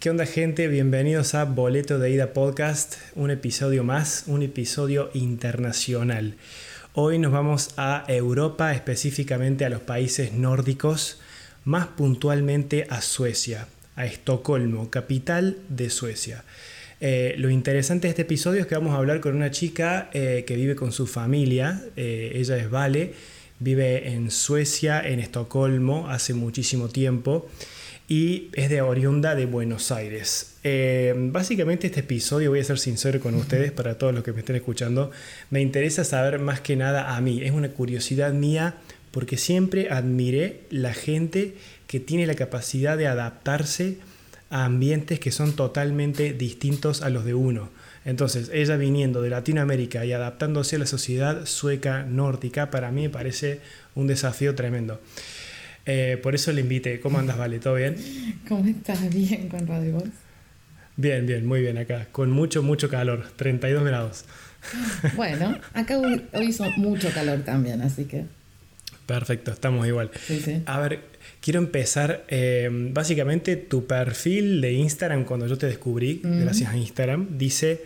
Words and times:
¿Qué 0.00 0.08
onda 0.08 0.24
gente? 0.24 0.66
Bienvenidos 0.66 1.34
a 1.34 1.44
Boleto 1.44 1.98
de 1.98 2.10
Ida 2.10 2.32
Podcast, 2.32 2.94
un 3.16 3.30
episodio 3.30 3.84
más, 3.84 4.24
un 4.28 4.40
episodio 4.42 5.10
internacional. 5.12 6.36
Hoy 6.94 7.18
nos 7.18 7.32
vamos 7.32 7.74
a 7.76 8.06
Europa, 8.08 8.72
específicamente 8.72 9.66
a 9.66 9.68
los 9.68 9.82
países 9.82 10.32
nórdicos, 10.32 11.20
más 11.64 11.86
puntualmente 11.88 12.86
a 12.88 13.02
Suecia, 13.02 13.68
a 13.94 14.06
Estocolmo, 14.06 14.88
capital 14.88 15.58
de 15.68 15.90
Suecia. 15.90 16.44
Eh, 17.02 17.34
lo 17.36 17.50
interesante 17.50 18.06
de 18.06 18.12
este 18.12 18.22
episodio 18.22 18.62
es 18.62 18.66
que 18.66 18.76
vamos 18.76 18.94
a 18.94 18.96
hablar 18.96 19.20
con 19.20 19.36
una 19.36 19.50
chica 19.50 20.08
eh, 20.14 20.44
que 20.46 20.56
vive 20.56 20.76
con 20.76 20.92
su 20.92 21.06
familia, 21.06 21.84
eh, 21.96 22.32
ella 22.36 22.56
es 22.56 22.70
Vale, 22.70 23.12
vive 23.58 24.14
en 24.14 24.30
Suecia, 24.30 25.06
en 25.06 25.20
Estocolmo, 25.20 26.08
hace 26.08 26.32
muchísimo 26.32 26.88
tiempo 26.88 27.50
y 28.10 28.50
es 28.54 28.68
de 28.70 28.82
oriunda 28.82 29.36
de 29.36 29.46
Buenos 29.46 29.92
Aires. 29.92 30.56
Eh, 30.64 31.14
básicamente 31.16 31.86
este 31.86 32.00
episodio, 32.00 32.50
voy 32.50 32.58
a 32.58 32.64
ser 32.64 32.80
sincero 32.80 33.20
con 33.20 33.36
ustedes, 33.36 33.70
para 33.70 33.98
todos 33.98 34.12
los 34.12 34.24
que 34.24 34.32
me 34.32 34.40
estén 34.40 34.56
escuchando, 34.56 35.12
me 35.50 35.60
interesa 35.60 36.02
saber 36.02 36.40
más 36.40 36.60
que 36.60 36.74
nada 36.74 37.16
a 37.16 37.20
mí, 37.20 37.40
es 37.44 37.52
una 37.52 37.68
curiosidad 37.68 38.32
mía 38.32 38.74
porque 39.12 39.36
siempre 39.36 39.90
admiré 39.90 40.62
la 40.70 40.92
gente 40.92 41.54
que 41.86 42.00
tiene 42.00 42.26
la 42.26 42.34
capacidad 42.34 42.98
de 42.98 43.06
adaptarse 43.06 43.98
a 44.50 44.64
ambientes 44.64 45.20
que 45.20 45.30
son 45.30 45.52
totalmente 45.54 46.32
distintos 46.32 47.02
a 47.02 47.10
los 47.10 47.24
de 47.24 47.34
uno. 47.34 47.70
Entonces, 48.04 48.50
ella 48.52 48.76
viniendo 48.76 49.22
de 49.22 49.30
Latinoamérica 49.30 50.04
y 50.04 50.12
adaptándose 50.12 50.74
a 50.74 50.78
la 50.80 50.86
sociedad 50.86 51.46
sueca 51.46 52.02
nórdica, 52.02 52.72
para 52.72 52.90
mí 52.90 53.02
me 53.02 53.10
parece 53.10 53.60
un 53.94 54.08
desafío 54.08 54.56
tremendo. 54.56 55.00
Eh, 55.86 56.18
por 56.22 56.34
eso 56.34 56.52
le 56.52 56.60
invité. 56.60 57.00
¿Cómo 57.00 57.18
andas, 57.18 57.38
Vale? 57.38 57.58
¿Todo 57.58 57.74
bien? 57.74 57.96
¿Cómo 58.48 58.68
estás? 58.68 59.12
Bien 59.12 59.48
con 59.48 59.66
Radio 59.66 59.94
Voz. 59.94 60.10
Bien, 60.96 61.26
bien, 61.26 61.46
muy 61.46 61.60
bien 61.60 61.78
acá. 61.78 62.08
Con 62.12 62.30
mucho, 62.30 62.62
mucho 62.62 62.88
calor. 62.88 63.26
32 63.36 63.84
grados. 63.84 64.24
Bueno, 65.16 65.58
acá 65.72 65.98
hoy, 65.98 66.22
hizo 66.42 66.64
mucho 66.76 67.10
calor 67.14 67.40
también, 67.44 67.80
así 67.80 68.04
que. 68.04 68.26
Perfecto, 69.06 69.50
estamos 69.50 69.86
igual. 69.86 70.10
Sí, 70.26 70.38
sí. 70.44 70.62
A 70.66 70.78
ver, 70.80 71.00
quiero 71.40 71.60
empezar. 71.60 72.24
Eh, 72.28 72.68
básicamente, 72.70 73.56
tu 73.56 73.86
perfil 73.86 74.60
de 74.60 74.74
Instagram, 74.74 75.24
cuando 75.24 75.46
yo 75.46 75.56
te 75.56 75.66
descubrí, 75.66 76.20
gracias 76.22 76.70
a 76.70 76.76
Instagram, 76.76 77.38
dice 77.38 77.82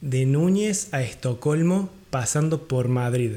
de 0.00 0.26
Núñez 0.26 0.92
a 0.92 1.02
Estocolmo 1.02 1.90
pasando 2.10 2.66
por 2.68 2.88
Madrid. 2.88 3.36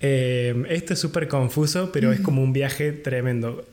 Eh, 0.00 0.64
esto 0.68 0.94
es 0.94 0.98
súper 0.98 1.28
confuso, 1.28 1.92
pero 1.92 2.12
es 2.12 2.20
como 2.20 2.42
un 2.42 2.52
viaje 2.52 2.92
tremendo. 2.92 3.66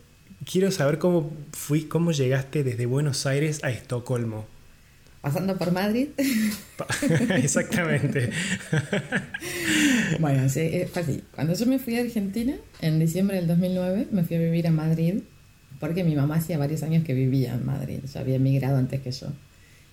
Quiero 0.50 0.72
saber 0.72 0.98
cómo 0.98 1.32
fui, 1.52 1.84
cómo 1.84 2.12
llegaste 2.12 2.64
desde 2.64 2.86
Buenos 2.86 3.26
Aires 3.26 3.64
a 3.64 3.72
Estocolmo. 3.72 4.46
Pasando 5.22 5.58
por 5.58 5.72
Madrid. 5.72 6.10
Exactamente. 7.30 8.30
bueno, 10.20 10.48
sí, 10.48 10.84
fue 10.92 11.02
así. 11.02 11.24
Cuando 11.34 11.54
yo 11.54 11.66
me 11.66 11.80
fui 11.80 11.98
a 11.98 12.02
Argentina, 12.02 12.56
en 12.82 13.00
diciembre 13.00 13.38
del 13.38 13.48
2009, 13.48 14.08
me 14.12 14.24
fui 14.24 14.38
a 14.38 14.40
vivir 14.40 14.68
a 14.68 14.72
Madrid, 14.72 15.22
porque 15.80 16.04
mi 16.04 16.16
mamá 16.16 16.36
hacía 16.36 16.58
varios 16.58 16.84
años 16.84 17.04
que 17.04 17.14
vivía 17.14 17.56
en 17.56 17.66
Madrid, 17.66 18.00
ya 18.12 18.20
había 18.20 18.36
emigrado 18.36 18.78
antes 18.78 19.02
que 19.02 19.12
yo. 19.12 19.28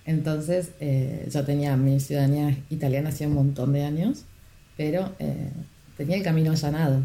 Entonces, 0.05 0.71
eh, 0.79 1.27
yo 1.31 1.43
tenía 1.43 1.75
mi 1.77 1.99
ciudadanía 1.99 2.55
italiana 2.69 3.09
hacía 3.09 3.27
un 3.27 3.33
montón 3.33 3.73
de 3.73 3.83
años, 3.83 4.25
pero 4.77 5.13
eh, 5.19 5.51
tenía 5.97 6.17
el 6.17 6.23
camino 6.23 6.51
allanado. 6.51 7.03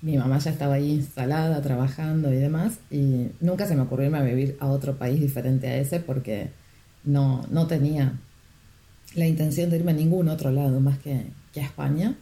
Mi 0.00 0.16
mamá 0.16 0.38
ya 0.38 0.50
estaba 0.50 0.74
ahí 0.74 0.92
instalada, 0.92 1.60
trabajando 1.62 2.32
y 2.32 2.36
demás, 2.36 2.74
y 2.90 3.28
nunca 3.40 3.66
se 3.66 3.74
me 3.74 3.82
ocurrió 3.82 4.06
irme 4.06 4.18
a 4.18 4.22
vivir 4.22 4.56
a 4.60 4.66
otro 4.66 4.96
país 4.96 5.20
diferente 5.20 5.66
a 5.66 5.76
ese 5.76 5.98
porque 5.98 6.50
no, 7.04 7.44
no 7.50 7.66
tenía 7.66 8.20
la 9.14 9.26
intención 9.26 9.70
de 9.70 9.78
irme 9.78 9.92
a 9.92 9.94
ningún 9.94 10.28
otro 10.28 10.50
lado 10.50 10.78
más 10.80 10.98
que, 10.98 11.26
que 11.52 11.60
a 11.60 11.64
España. 11.64 12.16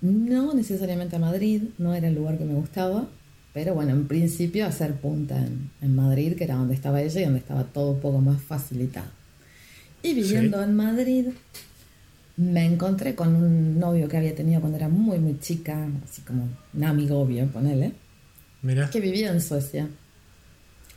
No 0.00 0.52
necesariamente 0.54 1.16
a 1.16 1.18
Madrid, 1.18 1.62
no 1.78 1.94
era 1.94 2.08
el 2.08 2.14
lugar 2.14 2.38
que 2.38 2.44
me 2.44 2.54
gustaba, 2.54 3.08
pero 3.54 3.72
bueno, 3.72 3.92
en 3.92 4.08
principio 4.08 4.66
hacer 4.66 4.94
punta 4.94 5.38
en, 5.80 5.94
Madrid, 5.94 6.34
que 6.36 6.42
era 6.42 6.56
donde 6.56 6.74
estaba 6.74 7.00
ella 7.00 7.20
y 7.20 7.24
donde 7.24 7.38
estaba 7.38 7.62
todo 7.62 7.92
un 7.92 8.00
poco 8.00 8.20
más 8.20 8.42
facilitado. 8.42 9.06
Y 10.02 10.12
viviendo 10.12 10.60
en 10.60 10.74
Madrid, 10.74 11.26
me 12.36 12.66
encontré 12.66 13.14
con 13.14 13.36
un 13.36 13.78
novio 13.78 14.08
que 14.08 14.16
había 14.16 14.34
tenido 14.34 14.60
cuando 14.60 14.76
era 14.76 14.88
muy, 14.88 15.20
muy 15.20 15.38
chica, 15.38 15.86
así 16.04 16.22
como 16.22 16.48
un 16.74 16.84
amigo 16.84 17.20
obvio, 17.20 17.46
ponele, 17.46 17.92
Mira. 18.60 18.90
que 18.90 19.00
vivía 19.00 19.30
en 19.30 19.40
Suecia. 19.40 19.88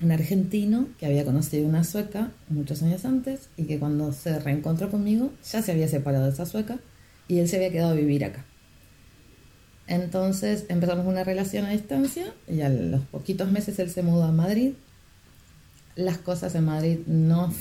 Un 0.02 0.12
argentino 0.12 0.88
que 1.00 1.06
había 1.06 1.26
conocido 1.26 1.68
una 1.68 1.84
sueca 1.84 2.32
muchos 2.50 2.82
años 2.82 3.06
antes 3.06 3.50
y 3.56 3.64
que 3.64 3.78
cuando 3.80 4.14
se 4.14 4.38
reencontró 4.40 4.90
conmigo 4.90 5.32
ya 5.52 5.62
se 5.62 5.72
había 5.72 5.88
separado 5.88 6.26
de 6.26 6.32
esa 6.32 6.46
sueca 6.46 6.80
y 7.28 7.40
él 7.40 7.48
se 7.48 7.58
había 7.58 7.72
quedado 7.72 7.92
a 7.92 7.96
vivir 7.96 8.26
acá. 8.26 8.46
Entonces 9.88 10.66
empezamos 10.68 11.06
una 11.06 11.24
relación 11.24 11.66
a 11.66 11.70
distancia 11.70 12.34
y 12.48 12.62
a 12.62 12.70
los 12.70 13.02
poquitos 13.06 13.52
meses 13.52 13.80
él 13.80 13.90
se 13.90 14.04
mudó 14.04 14.24
a 14.24 14.32
Madrid. 14.32 14.74
Las 15.96 16.18
cosas 16.18 16.54
en 16.56 16.66
Madrid 16.66 17.00
no 17.08 17.54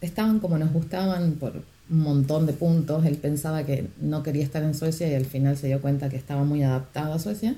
estaban 0.00 0.40
como 0.40 0.58
nos 0.58 0.72
gustaban 0.72 1.32
por 1.32 1.62
un 1.90 2.00
montón 2.00 2.46
de 2.46 2.52
puntos. 2.52 3.04
Él 3.06 3.16
pensaba 3.16 3.64
que 3.64 3.88
no 4.00 4.22
quería 4.22 4.44
estar 4.44 4.62
en 4.62 4.74
Suecia 4.74 5.08
y 5.08 5.14
al 5.14 5.24
final 5.24 5.56
se 5.56 5.68
dio 5.68 5.80
cuenta 5.80 6.10
que 6.10 6.16
estaba 6.16 6.44
muy 6.44 6.62
adaptado 6.62 7.14
a 7.14 7.18
Suecia. 7.18 7.56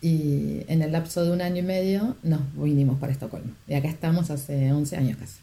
Y 0.00 0.62
en 0.68 0.82
el 0.82 0.92
lapso 0.92 1.24
de 1.24 1.32
un 1.32 1.40
año 1.40 1.58
y 1.58 1.62
medio 1.62 2.16
nos 2.22 2.40
vinimos 2.54 2.98
para 2.98 3.12
Estocolmo. 3.12 3.52
Y 3.66 3.74
acá 3.74 3.88
estamos 3.88 4.30
hace 4.30 4.72
11 4.72 4.96
años 4.96 5.18
casi. 5.18 5.40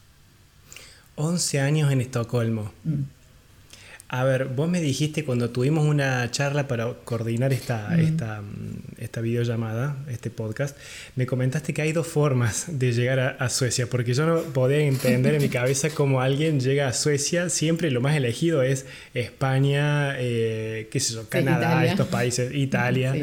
11 1.16 1.60
años 1.60 1.92
en 1.92 2.02
Estocolmo. 2.02 2.72
Mm. 2.84 3.23
A 4.14 4.24
ver, 4.24 4.46
vos 4.46 4.70
me 4.70 4.80
dijiste 4.80 5.26
cuando 5.26 5.50
tuvimos 5.50 5.88
una 5.88 6.30
charla 6.30 6.68
para 6.68 6.94
coordinar 7.04 7.52
esta, 7.52 8.00
esta, 8.00 8.44
esta, 9.00 9.22
videollamada, 9.22 9.98
este 10.08 10.30
podcast, 10.30 10.78
me 11.16 11.26
comentaste 11.26 11.74
que 11.74 11.82
hay 11.82 11.94
dos 11.94 12.06
formas 12.06 12.66
de 12.68 12.92
llegar 12.92 13.38
a, 13.40 13.50
Suecia, 13.50 13.88
porque 13.90 14.14
yo 14.14 14.28
no 14.28 14.42
podía 14.54 14.82
entender 14.82 15.34
en 15.34 15.42
mi 15.42 15.50
cabeza 15.50 15.90
cómo 15.90 16.22
alguien 16.22 16.60
llega 16.60 16.88
a 16.88 16.94
Suecia, 16.94 17.50
siempre 17.50 17.90
lo 17.90 18.02
más 18.02 18.16
elegido 18.16 18.62
es 18.62 18.86
España, 19.16 20.14
eh, 20.20 20.90
qué 20.92 21.00
sé 21.00 21.16
yo, 21.16 21.28
Canadá, 21.28 21.84
estos 21.84 22.08
países, 22.08 22.54
Italia. 22.54 23.16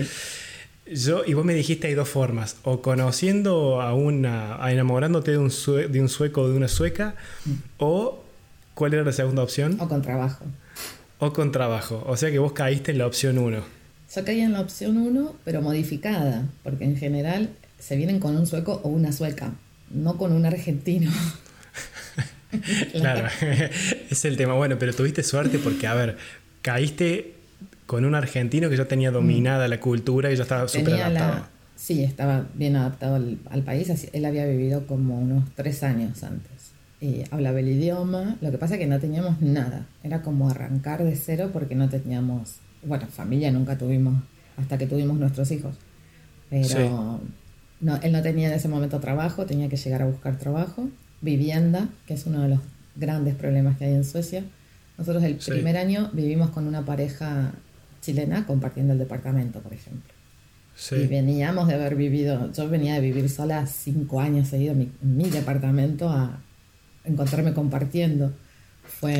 Yo, 0.92 1.22
y 1.24 1.34
vos 1.34 1.44
me 1.44 1.54
dijiste 1.54 1.86
hay 1.86 1.94
dos 1.94 2.08
formas, 2.08 2.56
o 2.64 2.82
conociendo 2.82 3.80
a 3.80 3.94
una, 3.94 4.58
enamorándote 4.68 5.30
de 5.30 5.38
un, 5.38 5.52
de 5.88 6.00
un 6.00 6.08
sueco 6.08 6.42
o 6.42 6.48
de 6.48 6.56
una 6.56 6.66
sueca, 6.66 7.14
mm. 7.44 7.52
o 7.78 8.24
¿cuál 8.74 8.94
era 8.94 9.04
la 9.04 9.12
segunda 9.12 9.44
opción? 9.44 9.76
O 9.78 9.88
con 9.88 10.02
trabajo. 10.02 10.44
O 11.20 11.34
con 11.34 11.52
trabajo. 11.52 12.02
O 12.06 12.16
sea 12.16 12.30
que 12.30 12.38
vos 12.38 12.52
caíste 12.52 12.92
en 12.92 12.98
la 12.98 13.06
opción 13.06 13.38
1. 13.38 13.62
Yo 14.14 14.24
caí 14.24 14.40
en 14.40 14.54
la 14.54 14.60
opción 14.60 14.96
1, 14.96 15.36
pero 15.44 15.60
modificada, 15.60 16.48
porque 16.64 16.84
en 16.84 16.96
general 16.96 17.50
se 17.78 17.96
vienen 17.96 18.18
con 18.18 18.36
un 18.36 18.46
sueco 18.46 18.80
o 18.82 18.88
una 18.88 19.12
sueca, 19.12 19.52
no 19.90 20.16
con 20.16 20.32
un 20.32 20.46
argentino. 20.46 21.10
claro, 22.92 23.28
es 24.10 24.24
el 24.24 24.36
tema. 24.38 24.54
Bueno, 24.54 24.78
pero 24.78 24.94
tuviste 24.94 25.22
suerte 25.22 25.58
porque, 25.58 25.86
a 25.86 25.94
ver, 25.94 26.16
caíste 26.62 27.34
con 27.86 28.06
un 28.06 28.14
argentino 28.14 28.70
que 28.70 28.78
ya 28.78 28.86
tenía 28.86 29.10
dominada 29.10 29.68
la 29.68 29.78
cultura 29.78 30.32
y 30.32 30.36
ya 30.36 30.42
estaba 30.42 30.66
súper 30.68 30.94
adaptado. 30.94 31.46
Sí, 31.76 32.02
estaba 32.02 32.46
bien 32.54 32.76
adaptado 32.76 33.16
al, 33.16 33.38
al 33.50 33.62
país. 33.62 34.08
Él 34.12 34.24
había 34.24 34.46
vivido 34.46 34.86
como 34.86 35.18
unos 35.18 35.44
tres 35.54 35.82
años 35.82 36.22
antes 36.22 36.49
hablaba 37.30 37.60
el 37.60 37.68
idioma, 37.68 38.36
lo 38.40 38.50
que 38.50 38.58
pasa 38.58 38.74
es 38.74 38.80
que 38.80 38.86
no 38.86 39.00
teníamos 39.00 39.40
nada, 39.40 39.86
era 40.02 40.22
como 40.22 40.50
arrancar 40.50 41.02
de 41.02 41.16
cero 41.16 41.50
porque 41.52 41.74
no 41.74 41.88
teníamos, 41.88 42.56
bueno, 42.84 43.06
familia 43.06 43.50
nunca 43.50 43.78
tuvimos 43.78 44.22
hasta 44.56 44.76
que 44.76 44.86
tuvimos 44.86 45.18
nuestros 45.18 45.50
hijos, 45.50 45.74
pero 46.50 47.20
no, 47.80 47.96
él 48.02 48.12
no 48.12 48.22
tenía 48.22 48.48
en 48.48 48.54
ese 48.54 48.68
momento 48.68 49.00
trabajo, 49.00 49.46
tenía 49.46 49.68
que 49.68 49.76
llegar 49.76 50.02
a 50.02 50.06
buscar 50.06 50.36
trabajo, 50.36 50.88
vivienda, 51.22 51.88
que 52.06 52.14
es 52.14 52.26
uno 52.26 52.42
de 52.42 52.48
los 52.48 52.60
grandes 52.96 53.34
problemas 53.34 53.78
que 53.78 53.86
hay 53.86 53.94
en 53.94 54.04
Suecia. 54.04 54.44
Nosotros 54.98 55.22
el 55.24 55.36
primer 55.36 55.78
año 55.78 56.10
vivimos 56.12 56.50
con 56.50 56.66
una 56.66 56.84
pareja 56.84 57.52
chilena 58.02 58.46
compartiendo 58.46 58.92
el 58.92 58.98
departamento, 58.98 59.60
por 59.60 59.72
ejemplo. 59.72 60.12
Y 60.92 61.06
veníamos 61.06 61.68
de 61.68 61.74
haber 61.74 61.94
vivido, 61.94 62.52
yo 62.52 62.68
venía 62.68 62.94
de 62.94 63.00
vivir 63.00 63.28
sola 63.28 63.66
cinco 63.66 64.20
años 64.20 64.48
seguidos 64.48 64.76
en 64.76 64.92
mi 65.02 65.28
departamento 65.28 66.08
a 66.08 66.40
encontrarme 67.04 67.52
compartiendo. 67.52 68.32
Fue, 69.00 69.14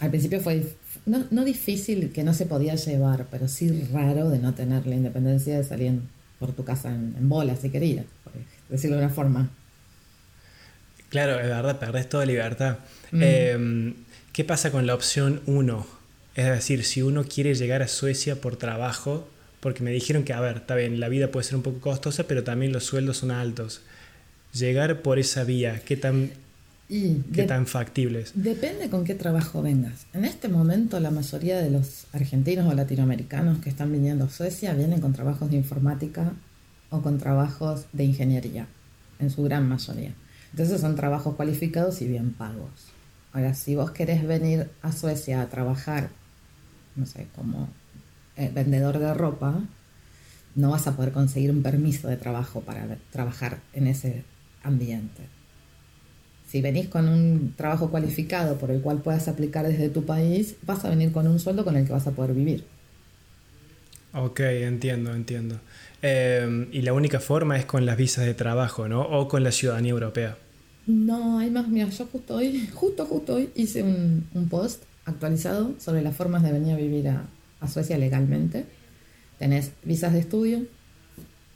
Al 0.00 0.10
principio 0.10 0.40
fue 0.40 0.66
no, 1.06 1.24
no, 1.30 1.44
difícil, 1.44 2.12
que 2.12 2.24
no 2.24 2.34
se 2.34 2.46
podía 2.46 2.74
llevar, 2.74 3.26
pero 3.30 3.48
sí 3.48 3.88
raro 3.92 4.30
de 4.30 4.38
no 4.38 4.54
tener 4.54 4.86
la 4.86 4.94
independencia 4.94 5.56
de 5.56 5.64
salir 5.64 6.00
por 6.38 6.52
tu 6.52 6.64
casa 6.64 6.90
en, 6.90 7.14
en 7.16 7.28
bola, 7.28 7.56
si 7.56 7.70
querías, 7.70 8.04
por 8.24 8.32
decirlo 8.68 8.96
de 8.96 9.04
una 9.04 9.14
forma. 9.14 9.50
Claro, 11.12 11.38
es 11.38 11.46
verdad, 11.46 11.78
perdés 11.78 12.08
toda 12.08 12.24
libertad. 12.24 12.78
Mm. 13.10 13.22
Em, 13.22 13.94
¿Qué 14.32 14.44
pasa 14.44 14.70
con 14.70 14.86
la 14.86 14.94
opción 14.94 15.42
1? 15.44 15.86
Es 16.34 16.46
decir, 16.46 16.84
si 16.84 17.02
uno 17.02 17.24
quiere 17.24 17.54
llegar 17.54 17.82
a 17.82 17.88
Suecia 17.88 18.40
por 18.40 18.56
trabajo, 18.56 19.28
porque 19.60 19.82
me 19.82 19.90
dijeron 19.90 20.24
que, 20.24 20.32
a 20.32 20.40
ver, 20.40 20.56
está 20.56 20.74
bien, 20.74 21.00
la 21.00 21.10
vida 21.10 21.28
puede 21.28 21.44
ser 21.44 21.56
un 21.56 21.62
poco 21.62 21.80
costosa, 21.80 22.24
pero 22.26 22.44
también 22.44 22.72
los 22.72 22.84
sueldos 22.84 23.18
son 23.18 23.30
altos. 23.30 23.82
Llegar 24.54 25.02
por 25.02 25.18
esa 25.18 25.44
vía, 25.44 25.82
¿qué 25.84 25.98
tan 25.98 26.30
Y 26.88 27.14
¿Qué 27.32 27.42
de- 27.42 27.48
tan 27.48 27.66
factibles? 27.66 28.32
Depende 28.34 28.90
con 28.90 29.04
qué 29.04 29.14
trabajo 29.14 29.62
vengas. 29.62 30.06
En 30.12 30.24
este 30.24 30.48
momento 30.48 31.00
la 31.00 31.10
mayoría 31.10 31.58
de 31.58 31.70
los 31.70 32.06
argentinos 32.12 32.70
o 32.70 32.74
latinoamericanos 32.74 33.58
que 33.60 33.70
están 33.70 33.90
viniendo 33.92 34.24
a 34.24 34.30
Suecia 34.30 34.74
vienen 34.74 35.00
con 35.00 35.12
trabajos 35.12 35.50
de 35.50 35.56
informática 35.56 36.32
o 36.90 37.00
con 37.00 37.18
trabajos 37.18 37.86
de 37.92 38.04
ingeniería, 38.04 38.66
en 39.18 39.30
su 39.30 39.42
gran 39.44 39.68
mayoría. 39.68 40.12
Entonces 40.50 40.80
son 40.80 40.94
trabajos 40.96 41.34
cualificados 41.36 42.02
y 42.02 42.08
bien 42.08 42.32
pagos. 42.32 42.70
Ahora, 43.32 43.54
si 43.54 43.74
vos 43.74 43.90
querés 43.92 44.26
venir 44.26 44.68
a 44.82 44.92
Suecia 44.92 45.40
a 45.40 45.48
trabajar, 45.48 46.10
no 46.96 47.06
sé, 47.06 47.28
como 47.34 47.70
eh, 48.36 48.50
vendedor 48.54 48.98
de 48.98 49.14
ropa, 49.14 49.60
no 50.54 50.70
vas 50.72 50.86
a 50.86 50.94
poder 50.94 51.12
conseguir 51.12 51.50
un 51.50 51.62
permiso 51.62 52.08
de 52.08 52.18
trabajo 52.18 52.60
para 52.60 52.98
trabajar 53.10 53.60
en 53.72 53.86
ese 53.86 54.24
ambiente. 54.62 55.22
Si 56.52 56.60
venís 56.60 56.88
con 56.88 57.08
un 57.08 57.54
trabajo 57.56 57.88
cualificado 57.88 58.58
por 58.58 58.70
el 58.70 58.82
cual 58.82 58.98
puedas 58.98 59.26
aplicar 59.26 59.66
desde 59.66 59.88
tu 59.88 60.04
país, 60.04 60.56
vas 60.66 60.84
a 60.84 60.90
venir 60.90 61.10
con 61.10 61.26
un 61.26 61.38
sueldo 61.38 61.64
con 61.64 61.78
el 61.78 61.86
que 61.86 61.94
vas 61.94 62.06
a 62.06 62.10
poder 62.10 62.34
vivir. 62.34 62.66
Ok, 64.12 64.40
entiendo, 64.40 65.14
entiendo. 65.14 65.60
Eh, 66.02 66.68
y 66.70 66.82
la 66.82 66.92
única 66.92 67.20
forma 67.20 67.56
es 67.56 67.64
con 67.64 67.86
las 67.86 67.96
visas 67.96 68.26
de 68.26 68.34
trabajo, 68.34 68.86
¿no? 68.86 69.00
O 69.00 69.28
con 69.28 69.42
la 69.42 69.50
ciudadanía 69.50 69.92
europea. 69.92 70.36
No, 70.86 71.38
hay 71.38 71.48
más. 71.48 71.68
Mira, 71.68 71.88
yo 71.88 72.04
justo 72.04 72.34
hoy, 72.34 72.68
justo, 72.74 73.06
justo 73.06 73.36
hoy 73.36 73.48
hice 73.54 73.82
un, 73.82 74.26
un 74.34 74.50
post 74.50 74.82
actualizado 75.06 75.72
sobre 75.78 76.02
las 76.02 76.14
formas 76.14 76.42
de 76.42 76.52
venir 76.52 76.74
a 76.74 76.76
vivir 76.76 77.08
a, 77.08 77.24
a 77.60 77.68
Suecia 77.68 77.96
legalmente. 77.96 78.66
Tenés 79.38 79.72
visas 79.84 80.12
de 80.12 80.18
estudio. 80.18 80.66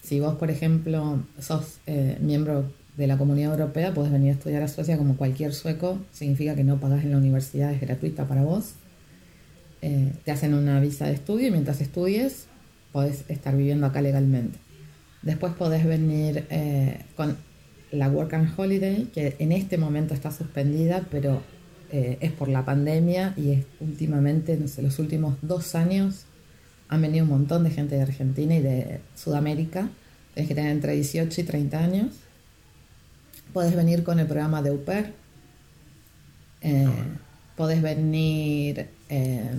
Si 0.02 0.20
vos, 0.20 0.36
por 0.36 0.50
ejemplo, 0.50 1.22
sos 1.38 1.80
eh, 1.86 2.16
miembro 2.18 2.72
de 2.96 3.06
la 3.06 3.18
Comunidad 3.18 3.52
Europea, 3.52 3.92
podés 3.92 4.10
venir 4.10 4.30
a 4.30 4.34
estudiar 4.34 4.62
a 4.62 4.68
Suecia 4.68 4.96
como 4.96 5.16
cualquier 5.16 5.52
sueco. 5.52 5.98
Significa 6.12 6.54
que 6.54 6.64
no 6.64 6.80
pagás 6.80 7.04
en 7.04 7.10
la 7.10 7.18
universidad, 7.18 7.72
es 7.72 7.80
gratuita 7.80 8.26
para 8.26 8.42
vos. 8.42 8.74
Eh, 9.82 10.12
te 10.24 10.30
hacen 10.30 10.54
una 10.54 10.80
visa 10.80 11.06
de 11.06 11.12
estudio 11.12 11.48
y 11.48 11.50
mientras 11.50 11.80
estudies 11.80 12.46
podés 12.92 13.24
estar 13.28 13.56
viviendo 13.56 13.86
acá 13.86 14.00
legalmente. 14.00 14.58
Después 15.22 15.52
podés 15.52 15.84
venir 15.84 16.46
eh, 16.50 17.00
con 17.16 17.36
la 17.90 18.08
Work 18.08 18.34
and 18.34 18.52
Holiday, 18.56 19.04
que 19.12 19.36
en 19.38 19.52
este 19.52 19.76
momento 19.76 20.14
está 20.14 20.30
suspendida, 20.30 21.06
pero 21.10 21.42
eh, 21.92 22.16
es 22.20 22.32
por 22.32 22.48
la 22.48 22.64
pandemia 22.64 23.34
y 23.36 23.52
es 23.52 23.64
últimamente, 23.80 24.56
no 24.56 24.68
sé, 24.68 24.82
los 24.82 24.98
últimos 24.98 25.36
dos 25.42 25.74
años 25.74 26.24
han 26.88 27.02
venido 27.02 27.24
un 27.24 27.30
montón 27.30 27.64
de 27.64 27.70
gente 27.70 27.96
de 27.96 28.02
Argentina 28.02 28.54
y 28.54 28.62
de 28.62 29.00
Sudamérica. 29.14 29.88
Tienes 30.34 30.48
que 30.48 30.54
tener 30.54 30.70
entre 30.70 30.94
18 30.94 31.40
y 31.40 31.44
30 31.44 31.78
años. 31.78 32.08
Podés 33.56 33.74
venir 33.74 34.04
con 34.04 34.20
el 34.20 34.26
programa 34.26 34.60
de 34.60 34.70
UPER. 34.70 35.14
Eh, 36.60 36.86
podés 37.56 37.80
venir, 37.80 38.90
eh, 39.08 39.50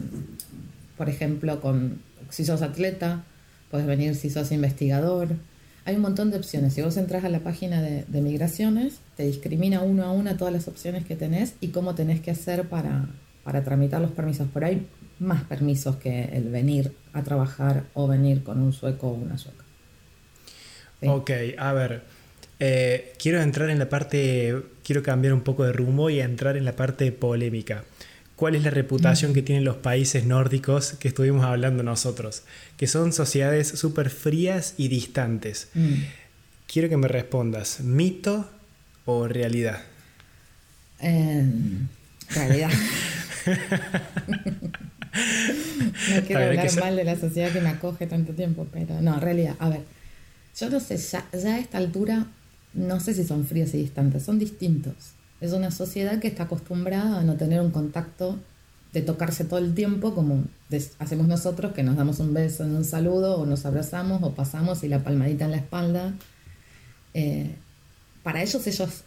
por 0.95 1.09
ejemplo, 1.09 1.59
con 1.61 1.99
si 2.29 2.45
sos 2.45 2.61
atleta, 2.61 3.23
podés 3.71 3.87
venir 3.87 4.13
si 4.13 4.29
sos 4.29 4.51
investigador. 4.51 5.29
Hay 5.83 5.95
un 5.95 6.03
montón 6.03 6.29
de 6.29 6.37
opciones. 6.37 6.75
Si 6.75 6.83
vos 6.83 6.95
entras 6.95 7.23
a 7.23 7.29
la 7.29 7.39
página 7.39 7.81
de, 7.81 8.03
de 8.07 8.21
migraciones, 8.21 8.99
te 9.15 9.23
discrimina 9.23 9.81
uno 9.81 10.03
a 10.03 10.11
una 10.11 10.37
todas 10.37 10.53
las 10.53 10.67
opciones 10.67 11.03
que 11.03 11.15
tenés 11.15 11.55
y 11.59 11.69
cómo 11.69 11.95
tenés 11.95 12.21
que 12.21 12.29
hacer 12.29 12.69
para, 12.69 13.07
para 13.43 13.63
tramitar 13.63 13.99
los 13.99 14.11
permisos. 14.11 14.47
Por 14.47 14.63
ahí 14.63 14.85
más 15.17 15.43
permisos 15.45 15.95
que 15.95 16.25
el 16.33 16.51
venir 16.51 16.93
a 17.13 17.23
trabajar 17.23 17.85
o 17.95 18.07
venir 18.07 18.43
con 18.43 18.61
un 18.61 18.73
sueco 18.73 19.07
o 19.07 19.13
una 19.13 19.39
sueca. 19.39 19.65
Sí. 21.01 21.07
Ok, 21.07 21.31
a 21.57 21.73
ver. 21.73 22.16
Eh, 22.59 23.13
quiero 23.19 23.41
entrar 23.41 23.69
en 23.69 23.79
la 23.79 23.89
parte. 23.89 24.55
Quiero 24.83 25.03
cambiar 25.03 25.33
un 25.33 25.41
poco 25.41 25.65
de 25.65 25.73
rumbo 25.73 26.09
y 26.09 26.19
entrar 26.19 26.57
en 26.57 26.65
la 26.65 26.75
parte 26.75 27.11
polémica. 27.11 27.83
¿Cuál 28.35 28.55
es 28.55 28.63
la 28.63 28.69
reputación 28.69 29.33
que 29.33 29.41
tienen 29.41 29.65
los 29.65 29.77
países 29.77 30.25
nórdicos 30.25 30.93
que 30.99 31.07
estuvimos 31.07 31.43
hablando 31.43 31.81
nosotros? 31.81 32.43
Que 32.77 32.85
son 32.85 33.11
sociedades 33.11 33.67
súper 33.67 34.11
frías 34.11 34.75
y 34.77 34.89
distantes. 34.89 35.69
Mm. 35.73 35.95
Quiero 36.71 36.87
que 36.87 36.97
me 36.97 37.07
respondas, 37.07 37.79
¿mito 37.79 38.47
o 39.05 39.27
realidad? 39.27 39.81
En 40.99 41.89
realidad. 42.29 42.69
no 46.15 46.21
quiero 46.25 46.41
ver, 46.41 46.59
hablar 46.59 46.79
mal 46.79 46.95
de 46.95 47.03
la 47.03 47.15
sociedad 47.15 47.51
que 47.51 47.61
me 47.61 47.69
acoge 47.69 48.05
tanto 48.05 48.33
tiempo, 48.33 48.67
pero 48.71 49.01
no, 49.01 49.19
realidad, 49.19 49.55
a 49.59 49.69
ver, 49.69 49.81
yo 50.59 50.69
no 50.69 50.79
sé, 50.79 50.97
ya, 50.97 51.25
ya 51.31 51.55
a 51.55 51.59
esta 51.59 51.77
altura, 51.77 52.27
no 52.77 52.99
sé 52.99 53.13
si 53.13 53.23
son 53.23 53.45
fríos 53.45 53.73
y 53.73 53.77
distantes, 53.77 54.23
son 54.23 54.39
distintos. 54.39 54.93
Es 55.41 55.51
una 55.51 55.71
sociedad 55.71 56.19
que 56.19 56.27
está 56.27 56.43
acostumbrada 56.43 57.19
a 57.19 57.23
no 57.23 57.35
tener 57.35 57.59
un 57.61 57.71
contacto 57.71 58.37
de 58.93 59.01
tocarse 59.01 59.43
todo 59.43 59.59
el 59.59 59.73
tiempo 59.73 60.15
como 60.15 60.45
hacemos 60.99 61.27
nosotros, 61.27 61.73
que 61.73 61.83
nos 61.83 61.97
damos 61.97 62.19
un 62.19 62.33
beso 62.33 62.63
en 62.63 62.75
un 62.75 62.85
saludo 62.85 63.37
o 63.39 63.45
nos 63.45 63.65
abrazamos 63.65 64.23
o 64.23 64.33
pasamos 64.33 64.83
y 64.83 64.87
la 64.87 65.03
palmadita 65.03 65.45
en 65.45 65.51
la 65.51 65.57
espalda. 65.57 66.13
Eh, 67.13 67.55
para 68.23 68.41
ellos 68.41 68.65
ellos 68.65 69.03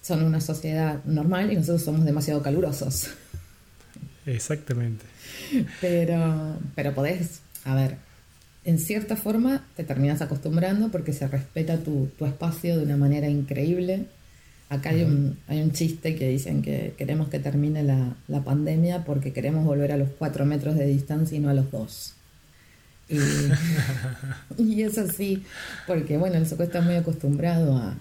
son 0.00 0.24
una 0.24 0.40
sociedad 0.40 1.04
normal 1.04 1.52
y 1.52 1.56
nosotros 1.56 1.82
somos 1.82 2.04
demasiado 2.04 2.42
calurosos. 2.42 3.08
Exactamente. 4.26 5.04
Pero, 5.80 6.56
pero 6.74 6.94
podés, 6.94 7.40
a 7.64 7.74
ver, 7.74 7.96
en 8.64 8.78
cierta 8.78 9.16
forma 9.16 9.66
te 9.76 9.84
terminas 9.84 10.22
acostumbrando 10.22 10.90
porque 10.90 11.12
se 11.12 11.26
respeta 11.26 11.78
tu, 11.78 12.08
tu 12.18 12.26
espacio 12.26 12.78
de 12.78 12.84
una 12.84 12.96
manera 12.96 13.28
increíble. 13.28 14.06
Acá 14.68 14.90
hay 14.90 15.02
un, 15.02 15.38
hay 15.48 15.60
un 15.60 15.72
chiste 15.72 16.14
que 16.14 16.28
dicen 16.28 16.62
que 16.62 16.94
queremos 16.96 17.28
que 17.28 17.38
termine 17.38 17.82
la, 17.82 18.16
la 18.28 18.42
pandemia 18.42 19.04
porque 19.04 19.32
queremos 19.32 19.64
volver 19.64 19.92
a 19.92 19.96
los 19.96 20.08
cuatro 20.18 20.46
metros 20.46 20.76
de 20.76 20.86
distancia 20.86 21.36
y 21.36 21.40
no 21.40 21.50
a 21.50 21.54
los 21.54 21.70
dos. 21.70 22.14
Y, 23.08 23.18
y 24.62 24.82
es 24.82 24.96
así, 24.96 25.42
porque 25.86 26.16
bueno, 26.16 26.36
el 26.36 26.46
sueco 26.46 26.62
está 26.62 26.80
muy 26.80 26.94
acostumbrado 26.94 27.76
a, 27.76 27.96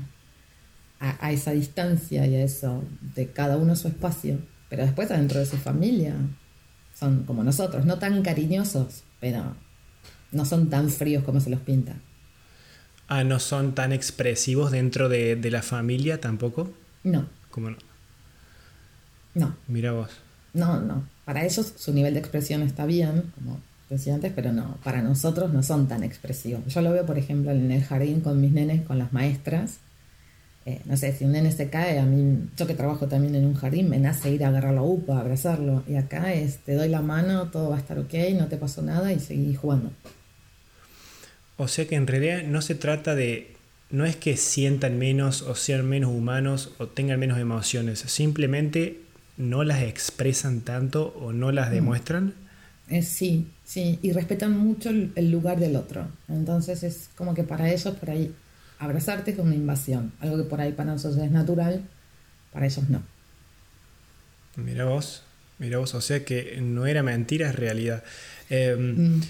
a, 0.99 1.25
a 1.25 1.31
esa 1.31 1.51
distancia 1.51 2.25
y 2.27 2.35
a 2.35 2.43
eso 2.43 2.83
de 3.15 3.27
cada 3.27 3.57
uno 3.57 3.75
su 3.75 3.89
espacio, 3.89 4.39
pero 4.69 4.83
después 4.83 5.09
dentro 5.09 5.39
de 5.39 5.45
su 5.45 5.57
familia 5.57 6.15
son 6.97 7.23
como 7.23 7.43
nosotros, 7.43 7.85
no 7.85 7.97
tan 7.97 8.21
cariñosos, 8.21 9.03
pero 9.19 9.55
no 10.31 10.45
son 10.45 10.69
tan 10.69 10.89
fríos 10.89 11.23
como 11.23 11.39
se 11.39 11.49
los 11.49 11.61
pinta. 11.61 11.95
Ah, 13.07 13.23
¿no 13.23 13.39
son 13.39 13.75
tan 13.75 13.91
expresivos 13.91 14.71
dentro 14.71 15.07
de, 15.09 15.35
de 15.35 15.51
la 15.51 15.61
familia 15.61 16.19
tampoco? 16.21 16.71
No, 17.03 17.29
Como 17.49 17.69
no? 17.71 17.77
no, 19.33 19.55
Mira 19.67 19.91
vos. 19.93 20.11
no, 20.53 20.81
no. 20.81 21.09
Para 21.25 21.45
ellos 21.45 21.73
su 21.77 21.93
nivel 21.93 22.13
de 22.13 22.19
expresión 22.19 22.61
está 22.63 22.85
bien, 22.85 23.31
como 23.35 23.61
decía 23.89 24.15
antes, 24.15 24.33
pero 24.33 24.51
no, 24.53 24.77
para 24.83 25.01
nosotros 25.01 25.53
no 25.53 25.63
son 25.63 25.87
tan 25.87 26.03
expresivos. 26.03 26.65
Yo 26.73 26.81
lo 26.81 26.91
veo, 26.91 27.05
por 27.05 27.17
ejemplo, 27.17 27.51
en 27.51 27.71
el 27.71 27.83
jardín 27.83 28.21
con 28.21 28.41
mis 28.41 28.51
nenes, 28.51 28.85
con 28.85 28.97
las 28.99 29.13
maestras. 29.13 29.79
Eh, 30.65 30.81
no 30.85 30.97
sé, 30.97 31.13
si 31.13 31.25
un 31.25 31.33
nene 31.33 31.51
se 31.51 31.69
cae, 31.69 31.99
a 31.99 32.05
mí, 32.05 32.49
yo 32.57 32.67
que 32.67 32.75
trabajo 32.75 33.07
también 33.07 33.35
en 33.35 33.45
un 33.45 33.55
jardín, 33.55 33.89
me 33.89 33.99
nace 33.99 34.31
ir 34.31 34.45
a 34.45 34.49
agarrar 34.49 34.73
la 34.75 34.83
upa, 34.83 35.19
abrazarlo. 35.19 35.83
Y 35.87 35.95
acá 35.95 36.33
es, 36.33 36.59
te 36.59 36.75
doy 36.75 36.89
la 36.89 37.01
mano, 37.01 37.49
todo 37.51 37.69
va 37.71 37.77
a 37.77 37.79
estar 37.79 37.99
ok, 37.99 38.13
no 38.37 38.47
te 38.47 38.57
pasó 38.57 38.81
nada 38.83 39.13
y 39.13 39.19
seguí 39.19 39.55
jugando. 39.55 39.91
O 41.61 41.67
sea 41.67 41.87
que 41.87 41.93
en 41.93 42.07
realidad 42.07 42.41
no 42.41 42.59
se 42.63 42.73
trata 42.73 43.13
de. 43.13 43.53
No 43.91 44.03
es 44.07 44.15
que 44.15 44.35
sientan 44.35 44.97
menos 44.97 45.43
o 45.43 45.53
sean 45.53 45.87
menos 45.87 46.09
humanos 46.09 46.71
o 46.79 46.87
tengan 46.87 47.19
menos 47.19 47.37
emociones. 47.37 47.99
Simplemente 47.99 49.01
no 49.37 49.63
las 49.63 49.83
expresan 49.83 50.61
tanto 50.61 51.09
o 51.09 51.33
no 51.33 51.51
las 51.51 51.69
demuestran. 51.69 52.33
Eh, 52.89 53.03
sí, 53.03 53.45
sí, 53.63 53.99
y 54.01 54.11
respetan 54.11 54.57
mucho 54.57 54.89
el, 54.89 55.11
el 55.15 55.29
lugar 55.29 55.59
del 55.59 55.75
otro. 55.75 56.07
Entonces 56.27 56.81
es 56.81 57.11
como 57.15 57.35
que 57.35 57.43
para 57.43 57.69
ellos 57.71 57.93
por 57.95 58.09
ahí 58.09 58.33
abrazarte 58.79 59.29
es 59.29 59.37
una 59.37 59.53
invasión. 59.53 60.13
Algo 60.19 60.37
que 60.37 60.49
por 60.49 60.61
ahí 60.61 60.71
para 60.71 60.93
nosotros 60.93 61.23
es 61.23 61.29
natural, 61.29 61.83
para 62.51 62.65
ellos 62.65 62.89
no. 62.89 63.03
Mira 64.55 64.85
vos. 64.85 65.21
Mira 65.59 65.77
vos. 65.77 65.93
O 65.93 66.01
sea 66.01 66.25
que 66.25 66.59
no 66.59 66.87
era 66.87 67.03
mentira, 67.03 67.49
es 67.49 67.55
realidad. 67.55 68.03
Eh, 68.49 68.75
Mm, 68.75 69.21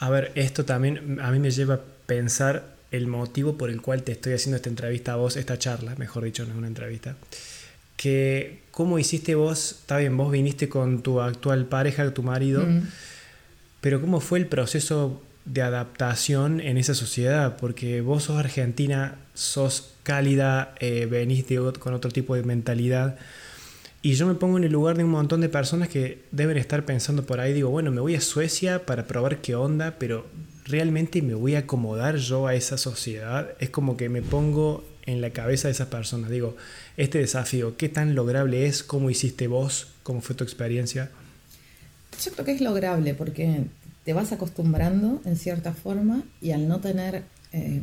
A 0.00 0.08
ver, 0.08 0.32
esto 0.34 0.64
también 0.64 1.18
a 1.20 1.30
mí 1.30 1.38
me 1.38 1.50
lleva 1.50 1.74
a 1.74 1.80
pensar 2.06 2.64
el 2.90 3.06
motivo 3.06 3.56
por 3.56 3.70
el 3.70 3.82
cual 3.82 4.02
te 4.02 4.12
estoy 4.12 4.32
haciendo 4.32 4.56
esta 4.56 4.70
entrevista 4.70 5.12
a 5.12 5.16
vos, 5.16 5.36
esta 5.36 5.58
charla, 5.58 5.94
mejor 5.96 6.24
dicho, 6.24 6.44
no 6.44 6.52
es 6.52 6.58
una 6.58 6.66
entrevista. 6.66 7.16
Que, 7.96 8.62
¿cómo 8.70 8.98
hiciste 8.98 9.34
vos? 9.34 9.72
Está 9.80 9.98
bien, 9.98 10.16
vos 10.16 10.32
viniste 10.32 10.70
con 10.70 11.02
tu 11.02 11.20
actual 11.20 11.66
pareja, 11.66 12.12
tu 12.14 12.22
marido, 12.22 12.66
mm. 12.66 12.88
pero 13.82 14.00
¿cómo 14.00 14.20
fue 14.20 14.38
el 14.38 14.46
proceso 14.46 15.22
de 15.44 15.60
adaptación 15.60 16.60
en 16.60 16.78
esa 16.78 16.94
sociedad? 16.94 17.58
Porque 17.58 18.00
vos 18.00 18.24
sos 18.24 18.38
argentina, 18.38 19.16
sos 19.34 19.92
cálida, 20.02 20.74
eh, 20.80 21.06
venís 21.10 21.46
de 21.46 21.72
con 21.78 21.92
otro 21.92 22.10
tipo 22.10 22.34
de 22.34 22.42
mentalidad. 22.42 23.18
Y 24.02 24.14
yo 24.14 24.26
me 24.26 24.34
pongo 24.34 24.56
en 24.56 24.64
el 24.64 24.72
lugar 24.72 24.96
de 24.96 25.04
un 25.04 25.10
montón 25.10 25.40
de 25.40 25.48
personas 25.48 25.88
que 25.88 26.22
deben 26.32 26.56
estar 26.56 26.84
pensando 26.86 27.26
por 27.26 27.40
ahí, 27.40 27.52
digo, 27.52 27.68
bueno, 27.68 27.90
me 27.90 28.00
voy 28.00 28.14
a 28.14 28.20
Suecia 28.20 28.86
para 28.86 29.06
probar 29.06 29.42
qué 29.42 29.54
onda, 29.54 29.96
pero 29.98 30.26
realmente 30.64 31.20
me 31.20 31.34
voy 31.34 31.54
a 31.54 31.60
acomodar 31.60 32.16
yo 32.16 32.46
a 32.46 32.54
esa 32.54 32.78
sociedad. 32.78 33.50
Es 33.58 33.68
como 33.68 33.96
que 33.98 34.08
me 34.08 34.22
pongo 34.22 34.84
en 35.06 35.20
la 35.20 35.30
cabeza 35.30 35.68
de 35.68 35.72
esas 35.72 35.88
personas? 35.88 36.30
Digo, 36.30 36.56
este 36.96 37.18
desafío, 37.18 37.76
¿qué 37.76 37.88
tan 37.88 38.14
lograble 38.14 38.66
es? 38.66 38.82
¿Cómo 38.82 39.10
hiciste 39.10 39.46
vos? 39.46 39.88
¿Cómo 40.02 40.20
fue 40.20 40.36
tu 40.36 40.44
experiencia? 40.44 41.10
Yo 42.22 42.32
creo 42.32 42.44
que 42.44 42.52
es 42.52 42.60
lograble 42.60 43.14
porque 43.14 43.64
te 44.04 44.12
vas 44.12 44.32
acostumbrando 44.32 45.20
en 45.24 45.36
cierta 45.36 45.72
forma 45.72 46.22
y 46.40 46.52
al 46.52 46.68
no 46.68 46.80
tener, 46.80 47.24
eh, 47.52 47.82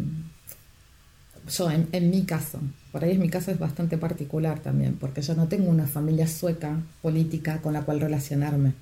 yo 1.49 1.71
en, 1.71 1.87
en, 1.91 2.09
mi 2.09 2.23
caso, 2.23 2.59
por 2.97 3.05
ahí 3.05 3.11
es 3.11 3.19
mi 3.19 3.29
caso 3.29 3.51
es 3.51 3.59
bastante 3.59 3.95
particular 3.99 4.59
también, 4.59 4.95
porque 4.95 5.21
yo 5.21 5.35
no 5.35 5.47
tengo 5.47 5.69
una 5.69 5.85
familia 5.85 6.25
sueca 6.25 6.81
política 7.03 7.61
con 7.61 7.73
la 7.73 7.83
cual 7.83 7.99
relacionarme. 7.99 8.73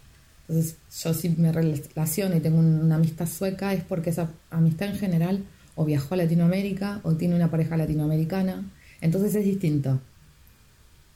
Entonces 0.48 0.78
yo 1.04 1.14
si 1.14 1.28
me 1.32 1.52
relaciono 1.52 2.38
y 2.38 2.40
tengo 2.40 2.60
una 2.60 2.96
amistad 2.96 3.28
sueca 3.28 3.74
es 3.74 3.84
porque 3.84 4.12
esa 4.12 4.30
amistad 4.52 4.88
en 4.88 4.96
general 4.96 5.44
o 5.76 5.84
viajó 5.84 6.14
a 6.14 6.18
Latinoamérica 6.18 7.02
o 7.04 7.16
tiene 7.16 7.36
una 7.36 7.52
pareja 7.52 7.76
latinoamericana, 7.76 8.64
entonces 9.02 9.36
es 9.36 9.44
distinto. 9.44 10.00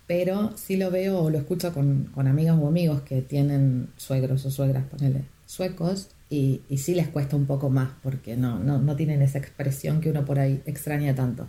Pero 0.06 0.58
sí 0.58 0.76
lo 0.76 0.92
veo 0.92 1.20
o 1.20 1.30
lo 1.30 1.38
escucho 1.38 1.74
con, 1.74 2.10
con 2.14 2.28
amigas 2.28 2.58
o 2.60 2.68
amigos 2.68 3.04
que 3.04 3.22
tienen 3.22 3.88
suegros 3.96 4.46
o 4.46 4.52
suegras, 4.52 4.84
ponele, 4.88 5.24
suecos, 5.46 6.10
y, 6.30 6.64
y, 6.68 6.80
sí 6.80 6.96
les 6.96 7.08
cuesta 7.08 7.38
un 7.38 7.46
poco 7.46 7.70
más 7.70 7.92
porque 8.04 8.36
no, 8.36 8.60
no, 8.60 8.78
no 8.78 8.98
tienen 8.98 9.22
esa 9.22 9.38
expresión 9.38 10.02
que 10.02 10.10
uno 10.10 10.26
por 10.26 10.38
ahí 10.38 10.62
extraña 10.66 11.16
tanto. 11.16 11.48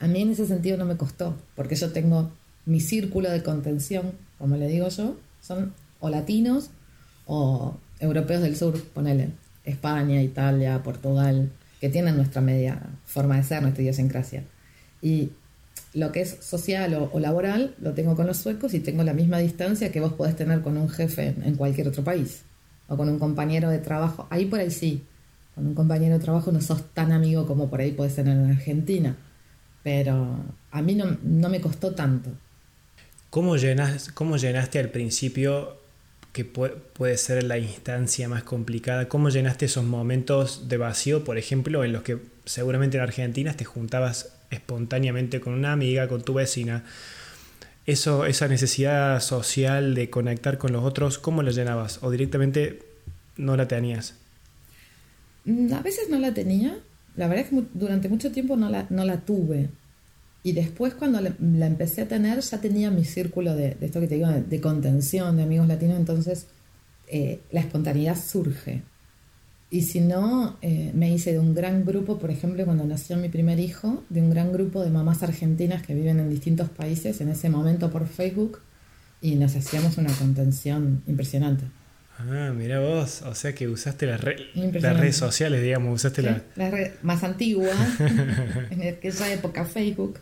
A 0.00 0.08
mí 0.08 0.22
en 0.22 0.30
ese 0.30 0.46
sentido 0.46 0.76
no 0.76 0.86
me 0.86 0.96
costó, 0.96 1.36
porque 1.54 1.76
yo 1.76 1.92
tengo 1.92 2.30
mi 2.66 2.80
círculo 2.80 3.30
de 3.30 3.42
contención, 3.42 4.12
como 4.38 4.56
le 4.56 4.66
digo 4.66 4.88
yo, 4.88 5.16
son 5.40 5.72
o 6.00 6.08
latinos 6.08 6.70
o 7.26 7.76
europeos 8.00 8.42
del 8.42 8.56
sur, 8.56 8.82
ponele, 8.94 9.30
España, 9.64 10.22
Italia, 10.22 10.82
Portugal, 10.82 11.50
que 11.80 11.88
tienen 11.88 12.16
nuestra 12.16 12.40
media 12.40 12.80
forma 13.04 13.36
de 13.36 13.44
ser, 13.44 13.62
nuestra 13.62 13.82
idiosincrasia. 13.82 14.44
Y 15.02 15.30
lo 15.94 16.12
que 16.12 16.22
es 16.22 16.36
social 16.40 16.94
o, 16.94 17.10
o, 17.12 17.20
laboral 17.20 17.74
lo 17.80 17.94
tengo 17.94 18.14
con 18.14 18.26
los 18.26 18.36
suecos 18.36 18.74
y 18.74 18.80
tengo 18.80 19.02
la 19.02 19.14
misma 19.14 19.38
distancia 19.38 19.90
que 19.90 20.00
vos 20.00 20.12
podés 20.12 20.36
tener 20.36 20.60
con 20.62 20.76
un 20.76 20.88
jefe 20.88 21.34
en, 21.42 21.56
cualquier 21.56 21.88
otro 21.88 22.04
país 22.04 22.42
o 22.88 22.96
con 22.96 23.08
un 23.08 23.18
compañero 23.18 23.70
de 23.70 23.78
trabajo. 23.78 24.26
Ahí 24.30 24.46
por 24.46 24.60
ahí 24.60 24.70
sí, 24.70 25.02
con 25.54 25.66
un 25.66 25.74
compañero 25.74 26.14
de 26.14 26.24
trabajo 26.24 26.52
no 26.52 26.60
sos 26.60 26.92
tan 26.94 27.12
amigo 27.12 27.46
como 27.46 27.68
por 27.68 27.80
ahí 27.80 27.92
podés 27.92 28.14
tener 28.14 28.36
en 28.36 28.50
Argentina, 28.50 29.16
pero 29.82 30.36
a 30.70 30.82
mí 30.82 30.94
no, 30.94 31.16
no 31.22 31.48
me 31.48 31.60
costó 31.60 31.94
tanto. 31.94 32.30
¿Cómo, 33.30 33.56
llenas, 33.56 34.10
¿Cómo 34.12 34.36
llenaste 34.36 34.78
al 34.78 34.90
principio, 34.90 35.76
que 36.32 36.44
puede, 36.44 36.74
puede 36.74 37.16
ser 37.16 37.44
la 37.44 37.58
instancia 37.58 38.28
más 38.28 38.42
complicada, 38.42 39.08
cómo 39.08 39.30
llenaste 39.30 39.66
esos 39.66 39.84
momentos 39.84 40.68
de 40.68 40.76
vacío, 40.76 41.24
por 41.24 41.38
ejemplo, 41.38 41.84
en 41.84 41.92
los 41.92 42.02
que 42.02 42.18
seguramente 42.44 42.96
en 42.96 43.02
Argentina 43.02 43.54
te 43.54 43.64
juntabas 43.64 44.32
espontáneamente 44.50 45.40
con 45.40 45.54
una 45.54 45.72
amiga, 45.72 46.08
con 46.08 46.22
tu 46.22 46.34
vecina? 46.34 46.84
Eso, 47.86 48.26
esa 48.26 48.46
necesidad 48.46 49.20
social 49.20 49.94
de 49.94 50.10
conectar 50.10 50.58
con 50.58 50.72
los 50.72 50.84
otros, 50.84 51.18
¿cómo 51.18 51.42
la 51.42 51.50
llenabas? 51.50 51.98
¿O 52.02 52.10
directamente 52.10 52.82
no 53.36 53.56
la 53.56 53.68
tenías? 53.68 54.14
A 55.46 55.82
veces 55.82 56.08
no 56.10 56.18
la 56.18 56.34
tenía. 56.34 56.78
La 57.20 57.28
verdad 57.28 57.44
es 57.44 57.50
que 57.50 57.62
durante 57.74 58.08
mucho 58.08 58.32
tiempo 58.32 58.56
no 58.56 58.70
la, 58.70 58.86
no 58.88 59.04
la 59.04 59.18
tuve. 59.18 59.68
Y 60.42 60.52
después 60.52 60.94
cuando 60.94 61.20
la, 61.20 61.66
empecé 61.66 62.00
a 62.00 62.08
tener 62.08 62.40
ya 62.40 62.62
tenía 62.62 62.90
mi 62.90 63.04
círculo 63.04 63.54
de, 63.54 63.74
de 63.74 63.84
esto 63.84 64.00
que 64.00 64.06
te 64.06 64.14
digo, 64.14 64.28
contención, 64.62 65.36
de 65.36 65.42
amigos 65.42 65.68
latinos, 65.68 65.98
entonces 65.98 66.46
eh, 67.08 67.40
la 67.52 67.60
espontaneidad 67.60 68.16
surge. 68.16 68.84
Y 69.68 69.82
si 69.82 70.00
no, 70.00 70.56
eh, 70.62 70.92
me 70.94 71.12
hice 71.12 71.32
de 71.32 71.40
un 71.40 71.54
gran 71.54 71.84
grupo, 71.84 72.18
por 72.18 72.30
ejemplo, 72.30 72.64
cuando 72.64 72.86
nació 72.86 73.18
mi 73.18 73.28
primer 73.28 73.60
hijo, 73.60 74.02
de 74.08 74.22
un 74.22 74.30
gran 74.30 74.50
grupo 74.50 74.82
de 74.82 74.88
mamás 74.88 75.22
argentinas 75.22 75.82
que 75.82 75.94
viven 75.94 76.20
en 76.20 76.30
distintos 76.30 76.70
países 76.70 77.20
en 77.20 77.28
ese 77.28 77.50
momento 77.50 77.90
por 77.90 78.06
Facebook 78.06 78.60
y 79.20 79.34
nos 79.34 79.54
hacíamos 79.56 79.98
una 79.98 80.12
contención 80.14 81.02
impresionante. 81.06 81.66
Ah, 82.28 82.52
mira 82.54 82.80
vos, 82.80 83.22
o 83.22 83.34
sea 83.34 83.54
que 83.54 83.66
usaste 83.68 84.06
las, 84.06 84.20
re 84.20 84.36
las 84.54 84.98
redes 84.98 85.16
sociales, 85.16 85.62
digamos, 85.62 85.94
usaste 85.94 86.22
sí, 86.22 86.28
la... 86.28 86.42
la 86.56 86.70
red 86.70 86.92
más 87.02 87.24
antigua, 87.24 87.72
en 88.70 88.88
aquella 88.88 89.32
época 89.32 89.64
Facebook. 89.64 90.18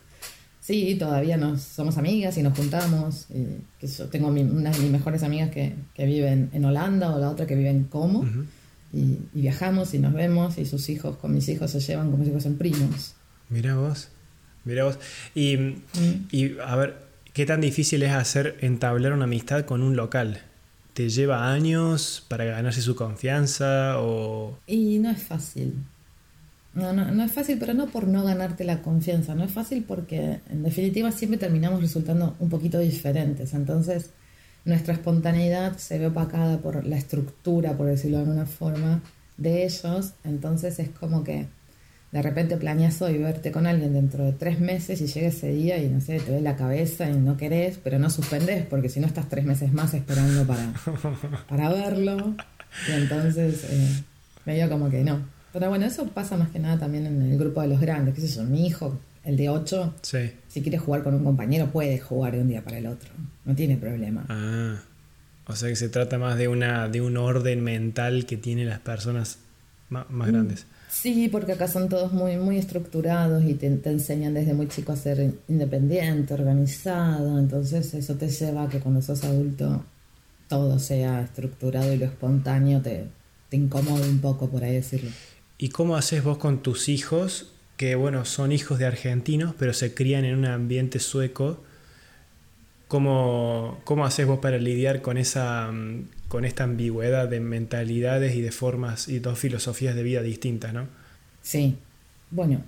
Sí, 0.61 0.97
todavía 0.99 1.39
nos 1.39 1.63
somos 1.63 1.97
amigas 1.97 2.37
y 2.37 2.43
nos 2.43 2.57
juntamos. 2.57 3.27
Y 3.31 3.63
que 3.81 3.87
yo 3.87 4.07
tengo 4.09 4.31
mi, 4.31 4.43
una 4.43 4.71
de 4.71 4.79
mis 4.81 4.91
mejores 4.91 5.23
amigas 5.23 5.51
que, 5.51 5.75
que 5.95 6.05
vive 6.05 6.29
en, 6.29 6.51
en, 6.53 6.65
Holanda 6.65 7.15
o 7.15 7.19
la 7.19 7.31
otra 7.31 7.47
que 7.47 7.55
vive 7.55 7.71
en 7.71 7.85
Como. 7.85 8.21
Uh 8.21 8.25
-huh. 8.25 8.45
Y, 8.93 9.19
y, 9.35 9.41
viajamos 9.41 9.95
y 9.95 9.99
nos 9.99 10.13
vemos 10.13 10.59
y 10.59 10.67
sus 10.67 10.91
hijos 10.91 11.17
con 11.17 11.33
mis 11.33 11.49
hijos 11.49 11.71
se 11.71 11.81
llevan 11.81 12.11
como 12.11 12.25
si 12.25 12.31
fuesen 12.31 12.59
primos. 12.59 13.15
Mira 13.49 13.77
vos, 13.77 14.09
mira 14.65 14.85
vos. 14.85 14.99
Y, 15.35 15.57
mm. 15.57 16.29
y 16.31 16.59
a 16.59 16.77
ver, 16.77 16.97
¿qué 17.33 17.47
tan 17.47 17.63
difícil 17.63 18.03
es 18.03 18.13
hacer 18.13 18.57
entablar 18.61 19.15
una 19.15 19.25
amistad 19.25 19.65
con 19.65 19.83
un 19.83 19.97
local? 19.97 20.43
¿Te 20.99 21.11
lleva 21.11 21.53
años 21.53 22.25
para 22.27 22.45
ganarse 22.45 22.83
su 22.83 22.97
confianza 22.97 24.01
o...? 24.01 24.59
Y 24.67 24.99
no 24.99 25.11
es 25.11 25.23
fácil. 25.23 25.75
No, 26.75 26.93
no, 26.93 27.09
no 27.13 27.23
es 27.23 27.31
fácil, 27.31 27.57
pero 27.61 27.73
no 27.73 27.87
por 27.87 28.09
no 28.09 28.25
ganarte 28.25 28.65
la 28.65 28.83
confianza. 28.83 29.37
No 29.37 29.45
es 29.45 29.53
fácil 29.53 29.85
porque 29.87 30.41
en 30.51 30.65
definitiva 30.65 31.13
siempre 31.13 31.39
terminamos 31.39 31.83
resultando 31.83 32.35
un 32.41 32.49
poquito 32.49 32.81
diferentes. 32.81 33.55
Entonces 33.55 34.11
nuestra 34.65 34.95
espontaneidad 34.95 35.77
se 35.77 36.01
ve 36.01 36.09
opacada 36.09 36.59
por 36.59 36.85
la 36.85 36.97
estructura, 36.97 37.77
por 37.77 37.87
decirlo 37.87 38.17
de 38.17 38.25
alguna 38.25 38.47
forma, 38.47 39.01
de 39.37 39.67
ellos. 39.67 40.15
Entonces 40.25 40.81
es 40.81 40.89
como 40.89 41.23
que 41.23 41.47
de 42.11 42.23
repente 42.23 42.57
planeas 42.57 43.03
hoy 43.03 43.19
verte 43.19 43.53
con 43.53 43.67
alguien 43.67 43.93
dentro 43.93 44.25
de 44.25 44.33
tres 44.33 44.61
meses 44.61 45.01
y 45.01 45.07
llega 45.07 45.29
ese 45.29 45.53
día 45.53 45.77
y 45.79 45.89
no 45.89 46.01
sé, 46.01 46.21
te 46.21 46.33
ve 46.33 46.41
la 46.41 46.57
cabeza 46.57 47.11
y 47.11 47.17
no 47.17 47.37
querés, 47.37 47.79
pero 47.83 47.99
no 47.99 48.09
suspendés 48.09 48.65
porque 48.65 48.89
si 48.89 48.99
no 48.99 49.07
estás 49.07 49.29
tres 49.29 49.45
meses 49.45 49.73
más 49.73 49.93
esperando 49.93 50.47
para, 50.47 50.73
para 51.49 51.69
verlo. 51.69 52.35
Y 52.89 52.93
entonces 52.93 53.65
eh, 53.69 54.03
medio 54.47 54.71
como 54.71 54.89
que 54.89 55.05
no. 55.05 55.21
Pero 55.53 55.69
bueno, 55.69 55.85
eso 55.85 56.07
pasa 56.09 56.37
más 56.37 56.51
que 56.51 56.59
nada 56.59 56.79
también 56.79 57.07
en 57.07 57.21
el 57.23 57.39
grupo 57.39 57.61
de 57.61 57.69
los 57.69 57.81
grandes, 57.81 58.15
qué 58.15 58.21
sé 58.23 58.29
yo, 58.29 58.45
mi 58.45 58.67
hijo, 58.67 58.99
el 59.25 59.37
de 59.37 59.51
8, 59.51 59.95
sí. 60.03 60.31
si 60.47 60.63
quiere 60.63 60.79
jugar 60.79 61.03
con 61.03 61.15
un 61.15 61.25
compañero 61.25 61.71
puede 61.71 61.99
jugar 61.99 62.33
de 62.33 62.41
un 62.41 62.49
día 62.49 62.63
para 62.63 62.79
el 62.79 62.87
otro, 62.87 63.11
no 63.45 63.55
tiene 63.55 63.77
problema. 63.77 64.25
Ah, 64.29 64.77
o 65.47 65.57
sea 65.57 65.69
que 65.69 65.77
se 65.77 65.89
trata 65.89 66.19
más 66.19 66.39
de, 66.39 66.49
una, 66.49 66.89
de 66.89 67.01
un 67.01 67.17
orden 67.17 67.63
mental 67.63 68.27
que 68.27 68.37
tienen 68.37 68.69
las 68.69 68.81
personas 68.81 69.39
más, 69.89 70.09
más 70.11 70.29
grandes. 70.29 70.67
Sí, 70.91 71.29
porque 71.29 71.53
acá 71.53 71.69
son 71.69 71.89
todos 71.89 72.13
muy, 72.13 72.37
muy 72.37 72.57
estructurados 72.57 73.45
y 73.45 73.55
te, 73.55 73.67
enseñan 73.67 74.35
desde 74.35 74.55
muy 74.55 74.69
chico 74.69 74.93
a 74.93 74.97
ser 74.97 75.35
independiente, 75.49 76.35
organizado, 76.35 77.39
entonces 77.39 77.93
eso 77.95 78.15
te 78.15 78.29
lleva 78.29 78.65
a 78.65 78.69
que 78.69 78.81
cuando 78.81 79.03
sos 79.03 79.23
adulto 79.25 79.85
todo 80.49 80.79
sea 80.79 81.21
estructurado 81.21 81.93
y 81.93 81.99
lo 81.99 82.07
espontáneo 82.07 82.81
te, 82.81 83.07
te 83.51 83.57
incomoda 83.57 84.07
un 84.07 84.21
poco, 84.21 84.49
por 84.49 84.65
ahí 84.65 84.75
decirlo. 84.75 85.11
¿Y 85.59 85.69
cómo 85.69 85.97
haces 85.97 86.25
vos 86.25 86.39
con 86.39 86.63
tus 86.63 86.89
hijos, 86.89 87.53
que 87.77 87.95
bueno, 87.95 88.25
son 88.25 88.53
hijos 88.53 88.79
de 88.79 88.87
argentinos, 88.87 89.55
pero 89.59 89.75
se 89.75 89.93
crían 89.93 90.25
en 90.25 90.37
un 90.37 90.47
ambiente 90.47 91.01
sueco? 91.01 91.63
¿Cómo, 92.87 93.81
cómo 93.85 94.07
haces 94.07 94.27
vos 94.27 94.39
para 94.39 94.57
lidiar 94.57 95.03
con, 95.03 95.19
esa, 95.19 95.71
con 96.29 96.45
esta 96.45 96.65
ambigüedad 96.65 97.29
de 97.29 97.41
mentalidades 97.41 98.35
y 98.35 98.43
de 98.43 98.53
formas 98.53 99.09
y 99.09 99.19
dos 99.19 99.39
filosofías 99.39 99.95
de 99.95 100.03
vida 100.03 100.23
distintas, 100.23 100.73
no? 100.75 100.87
Sí, 101.43 101.79
bueno, 102.31 102.63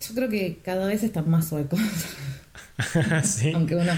yo 0.00 0.14
creo 0.14 0.28
que 0.28 0.58
cada 0.64 0.86
vez 0.86 1.02
están 1.02 1.28
más 1.28 1.48
suecos. 1.48 1.80
¿Sí? 3.22 3.52
aunque 3.54 3.76
uno 3.76 3.92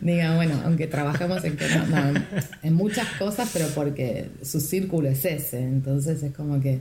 diga, 0.00 0.34
bueno, 0.36 0.60
aunque 0.64 0.86
trabajamos 0.86 1.44
en, 1.44 1.56
que 1.56 1.68
no, 1.68 1.86
no, 1.86 2.20
en 2.62 2.74
muchas 2.74 3.06
cosas, 3.18 3.50
pero 3.52 3.66
porque 3.74 4.30
su 4.42 4.60
círculo 4.60 5.08
es 5.08 5.24
ese, 5.24 5.62
entonces 5.62 6.22
es 6.22 6.32
como 6.32 6.60
que 6.60 6.80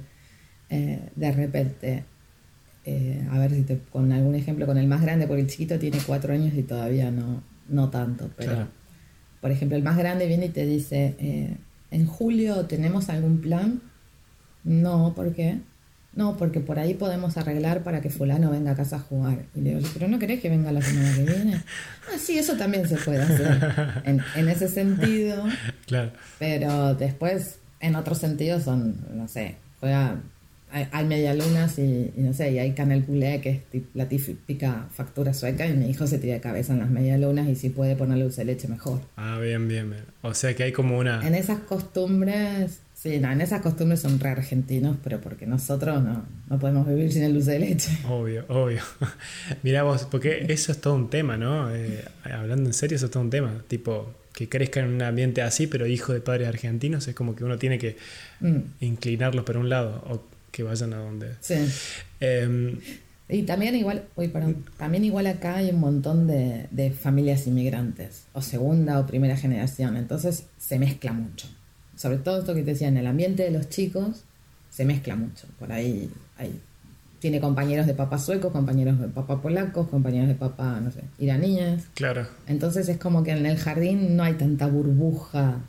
eh, 0.69 0.99
de 1.15 1.31
repente, 1.31 2.03
eh, 2.85 3.27
a 3.29 3.39
ver 3.39 3.51
si 3.51 3.63
te 3.63 3.79
con 3.91 4.11
algún 4.11 4.35
ejemplo 4.35 4.65
con 4.65 4.77
el 4.77 4.87
más 4.87 5.01
grande, 5.01 5.27
porque 5.27 5.41
el 5.41 5.47
chiquito 5.47 5.77
tiene 5.79 5.99
cuatro 6.05 6.33
años 6.33 6.53
y 6.55 6.63
todavía 6.63 7.11
no, 7.11 7.43
no 7.67 7.89
tanto, 7.89 8.29
pero 8.37 8.51
Claro. 8.53 8.82
Por 9.43 9.51
ejemplo 9.51 9.75
el 9.77 9.83
más 9.83 9.97
grande 9.97 10.25
viene 10.25 10.45
y 10.45 10.49
te 10.49 10.65
dice, 10.65 11.15
eh, 11.19 11.57
¿en 11.91 12.05
julio 12.07 12.65
tenemos 12.65 13.09
algún 13.09 13.41
plan? 13.41 13.81
No, 14.63 15.13
¿por 15.13 15.33
qué? 15.33 15.59
No, 16.15 16.37
porque 16.37 16.61
por 16.61 16.79
ahí 16.79 16.93
podemos 16.93 17.35
arreglar 17.35 17.83
para 17.83 17.99
que 17.99 18.09
fulano 18.09 18.51
venga 18.51 18.71
a 18.71 18.75
casa 18.75 18.95
a 18.95 18.99
jugar. 18.99 19.39
Y 19.53 19.59
le 19.61 19.75
digo, 19.75 19.89
pero 19.93 20.07
¿no 20.07 20.17
querés 20.17 20.39
que 20.39 20.49
venga 20.49 20.71
la 20.71 20.81
semana 20.81 21.13
que 21.13 21.23
viene? 21.23 21.61
Ah, 22.07 22.17
sí, 22.17 22.37
eso 22.37 22.55
también 22.55 22.87
se 22.87 22.95
puede 22.97 23.21
hacer. 23.21 23.59
En, 24.05 24.21
en 24.35 24.47
ese 24.47 24.67
sentido, 24.69 25.43
Claro. 25.87 26.11
pero 26.39 26.95
después, 26.95 27.59
en 27.81 27.95
otros 27.97 28.19
sentidos, 28.19 28.63
son, 28.63 28.95
no 29.13 29.27
sé, 29.27 29.55
juega, 29.81 30.21
hay, 30.73 30.87
hay 30.91 31.05
medialunas 31.05 31.79
y, 31.79 32.11
y 32.17 32.21
no 32.21 32.33
sé, 32.33 32.51
y 32.51 32.59
hay 32.59 32.71
canel 32.73 33.03
poulet, 33.03 33.39
que 33.41 33.49
es 33.51 33.59
tip- 33.71 33.89
la 33.93 34.09
típica 34.09 34.87
factura 34.91 35.33
sueca, 35.33 35.65
y 35.67 35.73
mi 35.73 35.89
hijo 35.89 36.05
se 36.07 36.17
tira 36.19 36.33
de 36.33 36.41
cabeza 36.41 36.73
en 36.73 36.79
las 36.79 36.89
medialunas 36.89 37.47
y 37.47 37.55
si 37.55 37.69
puede 37.69 37.95
ponerle 37.95 38.23
dulce 38.25 38.41
de 38.41 38.45
leche 38.45 38.67
mejor. 38.67 38.99
Ah, 39.15 39.39
bien, 39.39 39.67
bien, 39.67 39.89
bien. 39.89 40.03
O 40.23 40.33
sea 40.33 40.55
que 40.55 40.63
hay 40.63 40.71
como 40.71 40.97
una... 40.97 41.25
En 41.25 41.35
esas 41.35 41.59
costumbres, 41.59 42.79
Sí, 43.03 43.19
no, 43.19 43.29
en 43.29 43.41
esas 43.41 43.61
costumbres 43.61 43.99
son 43.99 44.17
re 44.17 44.29
argentinos, 44.29 44.95
pero 45.03 45.19
porque 45.19 45.45
nosotros 45.45 46.01
no, 46.01 46.25
no 46.49 46.57
podemos 46.57 46.87
vivir 46.87 47.11
sin 47.11 47.23
el 47.23 47.33
dulce 47.33 47.51
de 47.51 47.59
leche. 47.59 47.89
Obvio, 48.07 48.45
obvio. 48.47 48.79
Mira 49.63 49.83
vos, 49.83 50.07
porque 50.09 50.45
eso 50.47 50.71
es 50.71 50.79
todo 50.79 50.95
un 50.95 51.09
tema, 51.09 51.35
¿no? 51.35 51.75
Eh, 51.75 52.01
hablando 52.23 52.69
en 52.69 52.73
serio, 52.73 52.95
eso 52.95 53.07
es 53.07 53.11
todo 53.11 53.21
un 53.23 53.29
tema. 53.29 53.61
Tipo, 53.67 54.09
que 54.31 54.47
crezca 54.47 54.79
en 54.79 54.87
un 54.87 55.01
ambiente 55.01 55.41
así, 55.41 55.67
pero 55.67 55.85
hijo 55.85 56.13
de 56.13 56.21
padres 56.21 56.47
argentinos, 56.47 57.05
es 57.09 57.13
como 57.13 57.35
que 57.35 57.43
uno 57.43 57.57
tiene 57.57 57.77
que 57.77 57.97
mm. 58.39 58.57
inclinarlos 58.79 59.43
por 59.43 59.57
un 59.57 59.67
lado 59.67 60.01
o 60.07 60.23
que 60.53 60.63
vayan 60.63 60.93
a 60.93 60.99
donde. 60.99 61.31
Sí. 61.41 61.55
Em, 62.21 62.79
y 63.27 63.43
también 63.43 63.75
igual, 63.75 64.05
uy, 64.15 64.29
perdón, 64.29 64.63
también 64.77 65.03
igual 65.03 65.27
acá 65.27 65.57
hay 65.57 65.71
un 65.71 65.81
montón 65.81 66.27
de, 66.27 66.67
de 66.71 66.91
familias 66.91 67.45
inmigrantes, 67.47 68.27
o 68.31 68.41
segunda 68.41 69.01
o 69.01 69.05
primera 69.05 69.35
generación, 69.35 69.97
entonces 69.97 70.45
se 70.57 70.79
mezcla 70.79 71.11
mucho 71.11 71.49
sobre 71.95 72.17
todo 72.17 72.39
esto 72.39 72.53
que 72.53 72.63
te 72.63 72.71
decía, 72.71 72.87
en 72.87 72.97
el 72.97 73.07
ambiente 73.07 73.43
de 73.43 73.51
los 73.51 73.69
chicos 73.69 74.23
se 74.69 74.85
mezcla 74.85 75.15
mucho. 75.15 75.47
Por 75.59 75.71
ahí 75.71 76.09
hay, 76.37 76.59
tiene 77.19 77.39
compañeros 77.39 77.85
de 77.85 77.93
papá 77.93 78.19
suecos, 78.19 78.51
compañeros 78.51 78.99
de 78.99 79.07
papá 79.07 79.41
polacos, 79.41 79.87
compañeros 79.87 80.27
de 80.27 80.35
papá, 80.35 80.79
no 80.81 80.91
sé, 80.91 81.01
iraníes. 81.19 81.85
Claro. 81.93 82.27
Entonces 82.47 82.89
es 82.89 82.97
como 82.97 83.23
que 83.23 83.31
en 83.31 83.45
el 83.45 83.57
jardín 83.57 84.17
no 84.17 84.23
hay 84.23 84.33
tanta 84.33 84.67
burbuja 84.67 85.59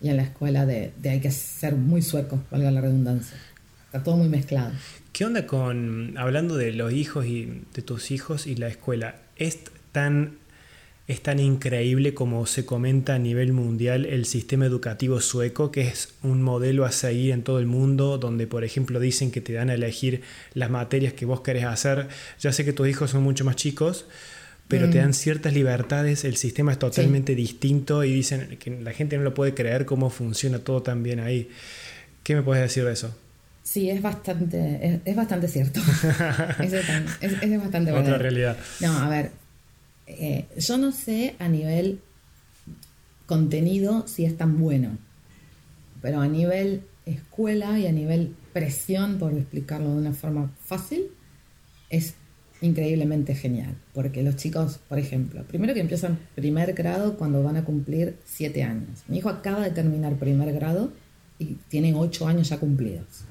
y 0.00 0.08
en 0.08 0.16
la 0.16 0.22
escuela 0.22 0.64
de, 0.64 0.92
de 1.00 1.10
hay 1.10 1.20
que 1.20 1.30
ser 1.30 1.76
muy 1.76 2.02
suecos, 2.02 2.40
valga 2.50 2.70
la 2.70 2.80
redundancia. 2.80 3.36
Está 3.88 4.02
todo 4.02 4.16
muy 4.16 4.28
mezclado. 4.28 4.72
¿Qué 5.12 5.24
onda 5.24 5.46
con, 5.46 6.14
hablando 6.18 6.58
de 6.58 6.74
los 6.74 6.92
hijos 6.92 7.24
y 7.24 7.62
de 7.72 7.80
tus 7.80 8.10
hijos 8.10 8.46
y 8.46 8.54
la 8.54 8.68
escuela? 8.68 9.16
¿Es 9.36 9.60
tan 9.92 10.36
es 11.06 11.22
tan 11.22 11.40
increíble 11.40 12.12
como 12.12 12.44
se 12.44 12.66
comenta 12.66 13.14
a 13.14 13.18
nivel 13.18 13.54
mundial 13.54 14.04
el 14.04 14.26
sistema 14.26 14.66
educativo 14.66 15.22
sueco, 15.22 15.72
que 15.72 15.88
es 15.88 16.10
un 16.22 16.42
modelo 16.42 16.84
a 16.84 16.92
seguir 16.92 17.32
en 17.32 17.42
todo 17.42 17.60
el 17.60 17.64
mundo, 17.64 18.18
donde 18.18 18.46
por 18.46 18.62
ejemplo 18.62 19.00
dicen 19.00 19.30
que 19.30 19.40
te 19.40 19.54
dan 19.54 19.70
a 19.70 19.74
elegir 19.74 20.20
las 20.52 20.68
materias 20.68 21.14
que 21.14 21.24
vos 21.24 21.40
querés 21.40 21.64
hacer. 21.64 22.08
Ya 22.40 22.52
sé 22.52 22.66
que 22.66 22.74
tus 22.74 22.86
hijos 22.86 23.10
son 23.10 23.22
mucho 23.22 23.46
más 23.46 23.56
chicos, 23.56 24.04
pero 24.68 24.90
te 24.90 24.98
mm. 24.98 25.00
dan 25.00 25.14
ciertas 25.14 25.54
libertades, 25.54 26.26
el 26.26 26.36
sistema 26.36 26.72
es 26.72 26.78
totalmente 26.78 27.34
distinto 27.34 28.04
y 28.04 28.12
dicen 28.12 28.58
que 28.58 28.78
la 28.78 28.92
gente 28.92 29.16
no 29.16 29.24
lo 29.24 29.32
puede 29.32 29.54
creer 29.54 29.86
cómo 29.86 30.10
funciona 30.10 30.58
todo 30.58 30.82
tan 30.82 31.02
bien 31.02 31.20
ahí. 31.20 31.48
¿Qué 32.22 32.34
me 32.34 32.42
puedes 32.42 32.62
decir 32.62 32.84
de 32.84 32.92
eso? 32.92 33.16
Sí, 33.68 33.90
es 33.90 34.00
bastante, 34.00 35.02
es, 35.04 35.14
bastante 35.14 35.46
cierto. 35.46 35.80
es, 36.58 36.72
es, 37.20 37.60
bastante 37.60 37.92
Otra 37.92 38.16
realidad. 38.16 38.56
No, 38.80 38.96
a 38.96 39.10
ver, 39.10 39.30
eh, 40.06 40.46
yo 40.56 40.78
no 40.78 40.90
sé 40.90 41.34
a 41.38 41.48
nivel 41.48 42.00
contenido 43.26 44.08
si 44.08 44.24
es 44.24 44.38
tan 44.38 44.58
bueno, 44.58 44.96
pero 46.00 46.22
a 46.22 46.28
nivel 46.28 46.80
escuela 47.04 47.78
y 47.78 47.86
a 47.86 47.92
nivel 47.92 48.34
presión, 48.54 49.18
por 49.18 49.34
explicarlo 49.34 49.90
de 49.90 49.98
una 49.98 50.14
forma 50.14 50.50
fácil, 50.64 51.02
es 51.90 52.14
increíblemente 52.62 53.34
genial. 53.34 53.74
Porque 53.92 54.22
los 54.22 54.36
chicos, 54.36 54.80
por 54.88 54.98
ejemplo, 54.98 55.44
primero 55.44 55.74
que 55.74 55.80
empiezan 55.80 56.18
primer 56.34 56.72
grado 56.72 57.18
cuando 57.18 57.42
van 57.42 57.58
a 57.58 57.66
cumplir 57.66 58.16
siete 58.24 58.62
años. 58.62 59.04
Mi 59.08 59.18
hijo 59.18 59.28
acaba 59.28 59.62
de 59.62 59.72
terminar 59.72 60.14
primer 60.14 60.54
grado 60.54 60.90
y 61.38 61.58
tiene 61.68 61.92
ocho 61.92 62.26
años 62.26 62.48
ya 62.48 62.56
cumplidos. 62.56 63.26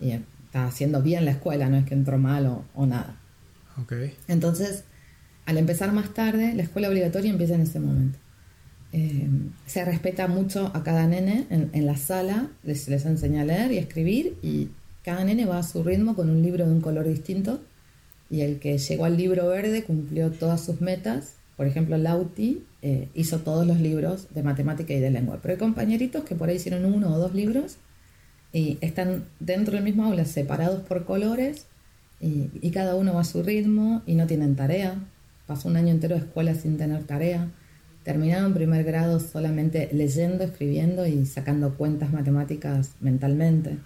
Y 0.00 0.12
está 0.12 0.66
haciendo 0.66 1.02
bien 1.02 1.24
la 1.24 1.32
escuela, 1.32 1.68
no 1.68 1.76
es 1.76 1.84
que 1.84 1.94
entró 1.94 2.18
mal 2.18 2.46
o, 2.46 2.64
o 2.74 2.86
nada. 2.86 3.16
Okay. 3.82 4.14
Entonces, 4.28 4.84
al 5.46 5.58
empezar 5.58 5.92
más 5.92 6.14
tarde, 6.14 6.54
la 6.54 6.62
escuela 6.62 6.88
obligatoria 6.88 7.30
empieza 7.30 7.54
en 7.54 7.62
ese 7.62 7.80
momento. 7.80 8.18
Eh, 8.92 9.28
se 9.66 9.84
respeta 9.84 10.26
mucho 10.26 10.72
a 10.74 10.82
cada 10.82 11.06
nene 11.06 11.46
en, 11.50 11.86
la 11.86 11.96
sala, 11.96 12.48
les, 12.64 12.88
les 12.88 13.06
enseña 13.06 13.42
a 13.42 13.44
leer 13.44 13.70
y 13.70 13.78
a 13.78 13.80
escribir 13.80 14.36
y 14.42 14.70
cada 15.04 15.24
nene 15.24 15.46
va 15.46 15.58
a 15.58 15.62
su 15.62 15.84
ritmo 15.84 16.16
con 16.16 16.28
un 16.28 16.42
libro 16.42 16.66
de 16.66 16.72
un 16.72 16.80
color 16.80 17.06
distinto 17.06 17.60
y 18.28 18.40
el 18.40 18.58
que 18.58 18.78
llegó 18.78 19.04
al 19.04 19.16
libro 19.16 19.46
verde 19.48 19.84
cumplió 19.84 20.30
todas 20.30 20.64
sus 20.64 20.80
metas. 20.80 21.34
Por 21.56 21.66
ejemplo, 21.66 21.98
Lauti 21.98 22.64
eh, 22.82 23.08
hizo 23.14 23.38
todos 23.38 23.66
los 23.66 23.80
libros 23.80 24.26
de 24.34 24.42
matemática 24.42 24.92
y 24.92 25.00
de 25.00 25.10
lengua, 25.10 25.38
pero 25.40 25.54
hay 25.54 25.58
compañeritos 25.58 26.24
que 26.24 26.34
por 26.34 26.48
ahí 26.48 26.56
hicieron 26.56 26.84
uno 26.84 27.14
o 27.14 27.18
dos 27.18 27.34
libros 27.34 27.76
y 28.52 28.78
están 28.80 29.24
dentro 29.38 29.74
del 29.74 29.84
mismo 29.84 30.04
aula 30.04 30.24
separados 30.24 30.80
por 30.80 31.04
colores 31.04 31.66
y, 32.20 32.50
y 32.60 32.70
cada 32.70 32.94
uno 32.94 33.14
va 33.14 33.20
a 33.20 33.24
su 33.24 33.42
ritmo 33.42 34.02
y 34.06 34.14
no 34.14 34.26
tienen 34.26 34.56
tarea 34.56 34.96
pasó 35.50 35.68
un 35.68 35.76
año 35.76 35.88
entero 35.88 36.14
de 36.14 36.20
escuela 36.20 36.54
sin 36.54 36.78
tener 36.78 37.02
tarea, 37.02 37.48
terminaba 38.04 38.46
en 38.46 38.54
primer 38.54 38.84
grado 38.84 39.18
solamente 39.18 39.90
leyendo, 39.92 40.44
escribiendo 40.44 41.08
y 41.08 41.26
sacando 41.26 41.74
cuentas 41.74 42.12
matemáticas 42.12 42.92
mentalmente. 43.00 43.78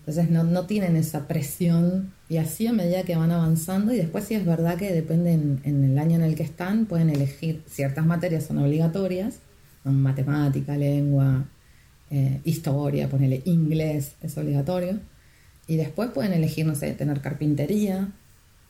Entonces 0.00 0.28
no, 0.28 0.66
tienen 0.66 0.96
esa 0.96 1.28
presión 1.28 2.12
y 2.28 2.38
así 2.38 2.66
a 2.66 2.72
medida 2.72 3.04
que 3.04 3.14
van 3.14 3.30
avanzando 3.30 3.92
y 3.92 3.96
después 3.96 4.24
sí 4.24 4.34
es 4.34 4.44
verdad 4.44 4.76
que 4.76 4.92
depende 4.92 5.34
en, 5.34 5.84
el 5.84 5.96
año 6.00 6.16
en 6.16 6.22
el 6.22 6.34
que 6.34 6.42
están, 6.42 6.86
pueden 6.86 7.10
elegir 7.10 7.62
ciertas 7.68 8.04
materias 8.04 8.46
son 8.46 8.58
obligatorias, 8.58 9.38
son 9.84 10.02
matemática, 10.02 10.76
lengua, 10.76 11.44
eh, 12.10 12.40
historia, 12.44 13.08
ponerle 13.08 13.42
inglés 13.44 14.12
es 14.22 14.36
obligatorio 14.38 14.98
y 15.66 15.76
después 15.76 16.10
pueden 16.10 16.32
elegir, 16.32 16.66
no 16.66 16.74
sé, 16.74 16.92
tener 16.92 17.20
carpintería, 17.20 18.08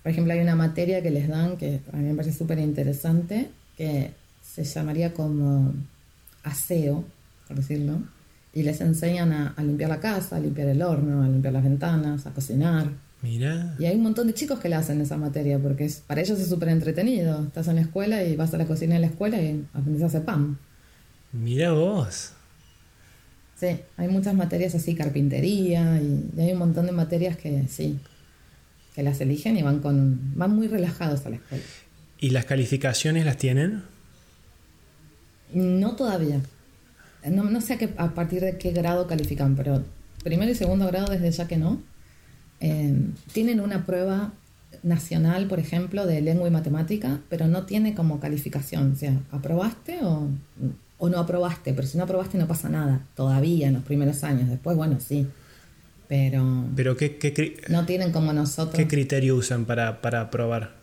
por 0.03 0.13
ejemplo, 0.13 0.33
hay 0.33 0.41
una 0.41 0.57
materia 0.57 1.03
que 1.03 1.11
les 1.11 1.29
dan 1.29 1.57
que 1.57 1.81
a 1.93 1.97
mí 1.97 2.05
me 2.05 2.15
parece 2.15 2.39
súper 2.39 2.59
interesante, 2.59 3.51
que 3.77 4.13
se 4.43 4.65
llamaría 4.65 5.13
como 5.13 5.75
aseo, 6.45 7.05
por 7.47 7.57
decirlo, 7.59 8.01
y 8.55 8.63
les 8.63 8.81
enseñan 8.81 9.33
a, 9.33 9.55
limpiar 9.63 9.91
la 9.91 10.01
casa, 10.01 10.37
a 10.37 10.41
limpiar 10.41 10.69
el 10.69 10.81
horno, 10.81 11.23
a 11.23 11.29
limpiar 11.29 11.53
las 11.53 11.63
ventanas, 11.63 12.27
a 12.27 12.31
cocinar. 12.31 12.91
Mira. 13.21 13.77
Y 13.79 13.85
hay 13.85 13.97
un 13.97 14.03
montón 14.03 14.29
de 14.29 14.35
chicos 14.35 14.61
que 14.61 14.69
le 14.69 14.77
hacen 14.77 15.01
esa 15.01 15.17
materia, 15.17 15.59
porque 15.59 15.85
es, 15.85 15.97
para 15.97 16.21
ellos 16.21 16.39
es 16.39 16.49
súper 16.49 16.71
entretenido. 16.71 17.43
Estás 17.43 17.69
en 17.69 17.75
la 17.75 17.83
escuela 17.83 18.25
y 18.25 18.37
vas 18.37 18.55
a 18.55 18.57
la 18.57 18.67
cocina 18.67 18.95
de 18.95 19.01
la 19.01 19.09
escuela 19.09 19.43
y 19.43 19.67
aprendes 19.75 20.03
a 20.05 20.07
hacer 20.07 20.25
pan. 20.25 20.59
Mira 21.33 21.73
vos. 21.73 22.33
Sí, 23.59 23.81
hay 23.97 24.09
muchas 24.09 24.35
materias 24.35 24.75
así, 24.77 24.95
carpintería, 24.95 26.01
y 26.01 26.41
hay 26.41 26.53
un 26.53 26.59
montón 26.59 26.87
de 26.87 26.93
materias 26.93 27.37
que 27.37 27.67
sí, 27.69 27.99
que 28.95 29.03
las 29.03 29.21
eligen 29.21 29.57
y 29.57 29.63
van, 29.63 29.81
con, 29.81 30.21
van 30.37 30.55
muy 30.55 30.69
relajados 30.69 31.27
a 31.27 31.31
la 31.31 31.37
escuela. 31.37 31.65
¿Y 32.21 32.31
las 32.31 32.45
calificaciones 32.45 33.25
las 33.25 33.37
tienen? 33.37 33.83
No 35.53 35.97
todavía. 35.97 36.41
No, 37.29 37.45
no 37.45 37.61
sé 37.61 37.75
a, 37.75 37.79
qué, 37.79 37.91
a, 37.97 38.15
partir 38.15 38.43
de 38.43 38.59
qué 38.59 38.71
grado 38.71 39.09
califican, 39.09 39.57
pero 39.57 39.85
primero 40.23 40.53
y 40.53 40.55
segundo 40.55 40.87
grado 40.87 41.11
desde 41.11 41.31
ya 41.33 41.49
que 41.49 41.57
no. 41.57 41.83
Eh, 42.61 42.95
tienen 43.33 43.61
una 43.61 43.87
prueba 43.87 44.33
nacional, 44.85 45.49
por 45.49 45.59
ejemplo, 45.59 46.07
de 46.07 46.21
lengua 46.21 46.47
y 46.47 46.53
matemática, 46.53 47.21
pero 47.29 47.49
no 47.49 47.67
tiene 47.67 47.95
como 47.95 48.21
calificación. 48.21 48.93
O 48.93 48.97
sea, 48.97 49.21
¿aprobaste 49.33 49.99
o, 50.03 50.29
o 50.99 51.09
no 51.09 51.19
aprobaste? 51.19 51.73
Pero 51.73 51.87
si 51.87 51.97
no 51.97 52.05
aprobaste 52.05 52.39
no 52.39 52.47
pasa 52.47 52.69
nada, 52.69 53.07
todavía 53.15 53.69
en 53.69 53.75
los 53.75 53.83
primeros 53.83 54.25
años. 54.25 54.49
Después, 54.49 54.77
bueno, 54.77 54.99
sí. 55.01 55.27
Pero, 56.09 56.65
pero 56.75 56.97
¿qué, 56.97 57.61
no 57.69 57.85
tienen 57.85 58.13
como 58.13 58.33
nosotros. 58.33 58.75
¿Qué 58.75 58.89
criterio 58.89 59.37
usan 59.37 59.67
para, 59.67 60.01
para 60.01 60.31
probar? 60.31 60.79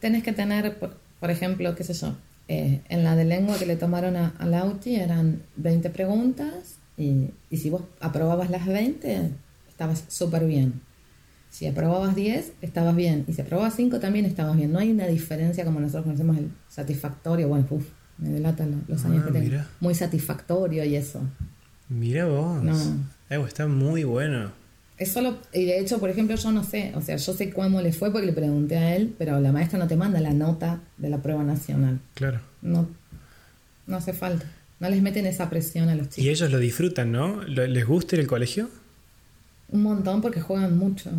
Tenés 0.00 0.22
que 0.22 0.32
tener, 0.32 0.76
por, 0.78 1.30
ejemplo, 1.30 1.74
qué 1.74 1.84
sé 1.84 1.94
yo, 1.94 2.16
eh, 2.48 2.80
en 2.88 3.04
la 3.04 3.14
de 3.14 3.24
lengua 3.24 3.58
que 3.58 3.66
le 3.66 3.76
tomaron 3.76 4.16
a, 4.16 4.34
a 4.38 4.46
Lauti 4.46 4.96
eran 4.96 5.42
20 5.56 5.88
preguntas 5.90 6.78
y, 6.96 7.30
y, 7.48 7.56
si 7.58 7.70
vos 7.70 7.82
aprobabas 8.00 8.50
las 8.50 8.66
20, 8.66 9.30
estabas 9.68 10.04
súper 10.08 10.46
bien. 10.46 10.82
Si 11.48 11.66
aprobabas 11.66 12.14
10, 12.14 12.52
estabas 12.60 12.94
bien. 12.94 13.24
Y 13.26 13.32
si 13.32 13.40
aprobabas 13.40 13.74
5, 13.74 13.98
también 14.00 14.24
estabas 14.24 14.56
bien. 14.56 14.72
No 14.72 14.78
hay 14.78 14.90
una 14.90 15.06
diferencia 15.06 15.64
como 15.64 15.80
nosotros 15.80 16.04
conocemos 16.04 16.36
el 16.38 16.50
satisfactorio. 16.68 17.48
Bueno, 17.48 17.66
uff, 17.70 17.86
me 18.20 18.28
delatan 18.28 18.84
los 18.86 19.04
años 19.04 19.24
ah, 19.24 19.32
que 19.32 19.40
tengo. 19.40 19.62
Muy 19.80 19.94
satisfactorio 19.94 20.84
y 20.84 20.96
eso. 20.96 21.20
Mira 21.88 22.26
vos. 22.26 22.62
No. 22.62 23.46
está 23.46 23.66
muy 23.66 24.04
bueno. 24.04 24.52
Es 24.98 25.12
solo, 25.12 25.38
y 25.54 25.64
de 25.64 25.80
hecho, 25.80 25.98
por 25.98 26.10
ejemplo, 26.10 26.36
yo 26.36 26.52
no 26.52 26.62
sé, 26.62 26.92
o 26.94 27.00
sea, 27.00 27.16
yo 27.16 27.32
sé 27.32 27.50
cómo 27.50 27.80
le 27.80 27.92
fue 27.92 28.12
porque 28.12 28.26
le 28.26 28.34
pregunté 28.34 28.76
a 28.76 28.94
él, 28.94 29.14
pero 29.16 29.40
la 29.40 29.50
maestra 29.50 29.78
no 29.78 29.88
te 29.88 29.96
manda 29.96 30.20
la 30.20 30.34
nota 30.34 30.80
de 30.98 31.08
la 31.08 31.22
prueba 31.22 31.42
nacional. 31.42 32.00
Claro. 32.14 32.40
No, 32.60 32.86
no 33.86 33.96
hace 33.96 34.12
falta. 34.12 34.44
No 34.78 34.90
les 34.90 35.00
meten 35.00 35.26
esa 35.26 35.48
presión 35.48 35.88
a 35.88 35.94
los 35.94 36.10
chicos. 36.10 36.24
Y 36.24 36.28
ellos 36.28 36.50
lo 36.50 36.58
disfrutan, 36.58 37.12
¿no? 37.12 37.42
¿Les 37.44 37.86
gusta 37.86 38.16
ir 38.16 38.20
al 38.20 38.26
colegio? 38.26 38.68
Un 39.68 39.82
montón 39.82 40.20
porque 40.20 40.40
juegan 40.42 40.76
mucho, 40.76 41.10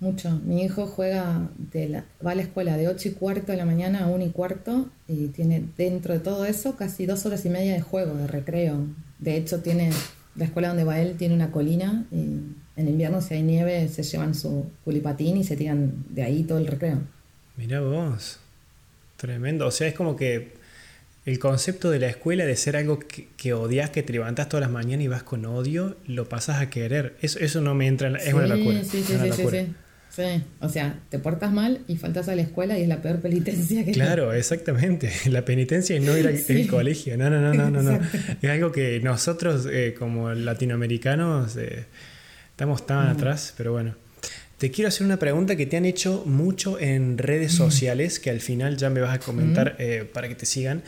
mucho. 0.00 0.40
Mi 0.44 0.62
hijo 0.62 0.86
juega, 0.86 1.50
de 1.72 1.88
la, 1.88 2.04
va 2.24 2.32
a 2.32 2.34
la 2.34 2.42
escuela 2.42 2.76
de 2.76 2.88
8 2.88 3.08
y 3.08 3.12
cuarto 3.12 3.52
de 3.52 3.58
la 3.58 3.66
mañana 3.66 4.04
a 4.04 4.06
1 4.08 4.24
y 4.24 4.30
cuarto 4.30 4.88
y 5.06 5.28
tiene 5.28 5.64
dentro 5.76 6.14
de 6.14 6.20
todo 6.20 6.46
eso 6.46 6.76
casi 6.76 7.06
dos 7.06 7.26
horas 7.26 7.44
y 7.44 7.50
media 7.50 7.74
de 7.74 7.80
juego, 7.80 8.14
de 8.14 8.26
recreo. 8.26 8.86
De 9.18 9.36
hecho, 9.36 9.60
tiene 9.60 9.90
la 10.36 10.46
escuela 10.46 10.68
donde 10.68 10.84
va 10.84 11.00
él 11.00 11.16
tiene 11.16 11.34
una 11.34 11.50
colina 11.50 12.06
y 12.10 12.38
en 12.76 12.88
invierno 12.88 13.20
si 13.20 13.34
hay 13.34 13.42
nieve 13.42 13.88
se 13.88 14.02
llevan 14.02 14.34
su 14.34 14.66
culipatín 14.84 15.36
y 15.36 15.44
se 15.44 15.56
tiran 15.56 16.04
de 16.08 16.22
ahí 16.22 16.44
todo 16.44 16.58
el 16.58 16.66
recreo. 16.66 17.00
Mira 17.56 17.80
vos, 17.80 18.40
tremendo. 19.16 19.66
O 19.66 19.70
sea, 19.70 19.86
es 19.86 19.94
como 19.94 20.16
que 20.16 20.54
el 21.26 21.38
concepto 21.38 21.90
de 21.90 21.98
la 21.98 22.08
escuela 22.08 22.46
de 22.46 22.56
ser 22.56 22.76
algo 22.76 22.98
que, 22.98 23.28
que 23.36 23.52
odias, 23.52 23.90
que 23.90 24.02
te 24.02 24.14
levantas 24.14 24.48
todas 24.48 24.62
las 24.62 24.70
mañanas 24.70 25.04
y 25.04 25.08
vas 25.08 25.22
con 25.22 25.44
odio, 25.44 25.96
lo 26.06 26.28
pasas 26.28 26.60
a 26.60 26.70
querer. 26.70 27.16
Eso, 27.20 27.38
eso 27.40 27.60
no 27.60 27.74
me 27.74 27.86
entra 27.86 28.06
en 28.06 28.14
la, 28.14 28.20
Es 28.20 28.32
una 28.32 28.46
locura. 28.46 28.82
Sí, 28.84 29.02
sí, 29.02 29.12
una 29.14 29.24
sí, 29.24 29.42
locura. 29.42 29.60
sí, 29.60 29.74
sí. 30.14 30.42
O 30.60 30.68
sea, 30.68 30.98
te 31.08 31.18
portas 31.18 31.52
mal 31.52 31.80
y 31.88 31.96
faltas 31.96 32.28
a 32.28 32.34
la 32.34 32.42
escuela 32.42 32.78
y 32.78 32.82
es 32.82 32.88
la 32.88 33.00
peor 33.02 33.20
penitencia 33.20 33.84
que 33.84 33.92
Claro, 33.92 34.32
exactamente. 34.32 35.10
La 35.30 35.44
penitencia 35.44 35.96
es 35.96 36.02
no 36.02 36.16
ir 36.18 36.26
al 36.26 36.36
Sí. 36.38 36.66
colegio. 36.66 37.16
No, 37.16 37.30
no, 37.30 37.40
no, 37.40 37.52
no, 37.54 37.70
no. 37.70 37.82
no. 37.82 38.00
Es 38.42 38.50
algo 38.50 38.72
que 38.72 39.00
nosotros, 39.00 39.66
eh, 39.70 39.94
como 39.98 40.32
latinoamericanos, 40.32 41.56
eh, 41.56 41.84
estamos 42.50 42.86
tan 42.86 43.08
atrás, 43.08 43.54
pero 43.56 43.72
bueno. 43.72 43.94
Te 44.58 44.70
quiero 44.70 44.88
hacer 44.88 45.06
una 45.06 45.18
pregunta 45.18 45.56
que 45.56 45.64
te 45.64 45.78
han 45.78 45.86
hecho 45.86 46.22
mucho 46.26 46.78
en 46.78 47.16
redes 47.16 47.52
sociales, 47.52 48.18
que 48.20 48.28
al 48.28 48.40
final 48.40 48.76
ya 48.76 48.90
me 48.90 49.00
vas 49.00 49.14
a 49.14 49.18
comentar 49.18 49.76
eh, 49.78 50.04
para 50.12 50.28
que 50.28 50.34
te 50.34 50.44
sigan. 50.44 50.82